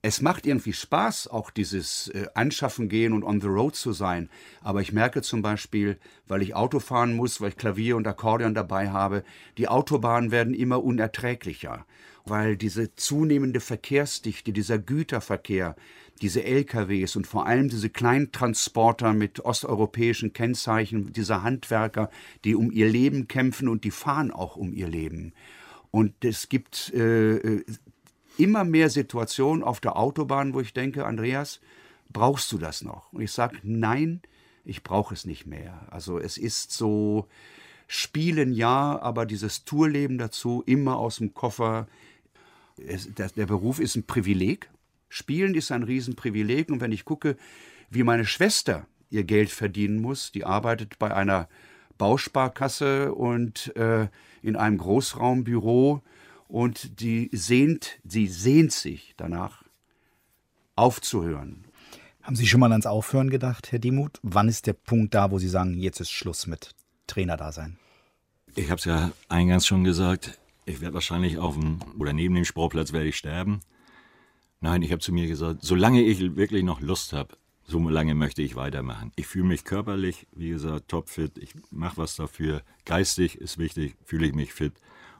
[0.00, 4.30] es macht irgendwie Spaß, auch dieses äh, Anschaffen gehen und on the road zu sein.
[4.62, 8.54] Aber ich merke zum Beispiel, weil ich Auto fahren muss, weil ich Klavier und Akkordeon
[8.54, 9.24] dabei habe,
[9.56, 11.84] die Autobahnen werden immer unerträglicher.
[12.24, 15.74] Weil diese zunehmende Verkehrsdichte, dieser Güterverkehr,
[16.20, 22.10] diese LKWs und vor allem diese Kleintransporter mit osteuropäischen Kennzeichen, diese Handwerker,
[22.44, 25.32] die um ihr Leben kämpfen und die fahren auch um ihr Leben.
[25.90, 27.64] Und es gibt äh, äh
[28.38, 31.60] immer mehr Situationen auf der Autobahn, wo ich denke, Andreas,
[32.08, 33.12] brauchst du das noch?
[33.12, 34.22] Und ich sage, nein,
[34.64, 35.86] ich brauche es nicht mehr.
[35.90, 37.28] Also es ist so,
[37.90, 41.88] Spielen ja, aber dieses Tourleben dazu, immer aus dem Koffer.
[42.76, 44.68] Es, der, der Beruf ist ein Privileg.
[45.08, 46.70] Spielen ist ein Riesenprivileg.
[46.70, 47.36] Und wenn ich gucke,
[47.88, 51.48] wie meine Schwester ihr Geld verdienen muss, die arbeitet bei einer
[51.96, 54.08] Bausparkasse und äh,
[54.42, 56.02] in einem Großraumbüro
[56.48, 59.62] und die sehnt, sie sehnt sich danach,
[60.74, 61.64] aufzuhören.
[62.22, 64.18] Haben Sie schon mal ans Aufhören gedacht, Herr Demuth?
[64.22, 66.74] Wann ist der Punkt da, wo Sie sagen, jetzt ist Schluss mit
[67.06, 67.78] Trainerdasein?
[68.54, 72.44] Ich habe es ja eingangs schon gesagt, ich werde wahrscheinlich auf dem oder neben dem
[72.44, 73.60] Sportplatz werde ich sterben.
[74.60, 78.42] Nein, ich habe zu mir gesagt, solange ich wirklich noch Lust habe, so lange möchte
[78.42, 79.12] ich weitermachen.
[79.16, 81.38] Ich fühle mich körperlich, wie gesagt, topfit.
[81.38, 82.62] Ich mache was dafür.
[82.84, 84.74] Geistig ist wichtig, fühle ich mich fit.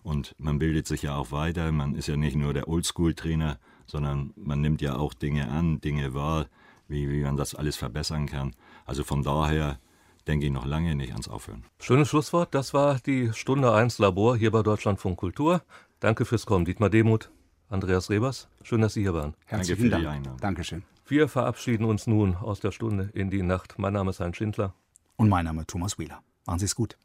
[0.08, 1.70] Und man bildet sich ja auch weiter.
[1.70, 6.14] Man ist ja nicht nur der Oldschool-Trainer, sondern man nimmt ja auch Dinge an, Dinge
[6.14, 6.46] wahr,
[6.88, 8.54] wie, wie man das alles verbessern kann.
[8.86, 9.78] Also von daher
[10.26, 11.64] denke ich noch lange nicht ans Aufhören.
[11.78, 12.54] Schönes Schlusswort.
[12.54, 15.60] Das war die Stunde 1 Labor hier bei Deutschlandfunk Kultur.
[16.00, 17.30] Danke fürs Kommen, Dietmar Demuth,
[17.68, 18.48] Andreas Rebers.
[18.62, 19.34] Schön, dass Sie hier waren.
[19.44, 20.40] Herzlichen Danke für Dank.
[20.40, 20.84] Dankeschön.
[21.06, 23.74] Wir verabschieden uns nun aus der Stunde in die Nacht.
[23.78, 24.72] Mein Name ist Heinz Schindler.
[25.16, 26.22] Und mein Name ist Thomas Wheeler.
[26.46, 26.96] Machen Sie es gut.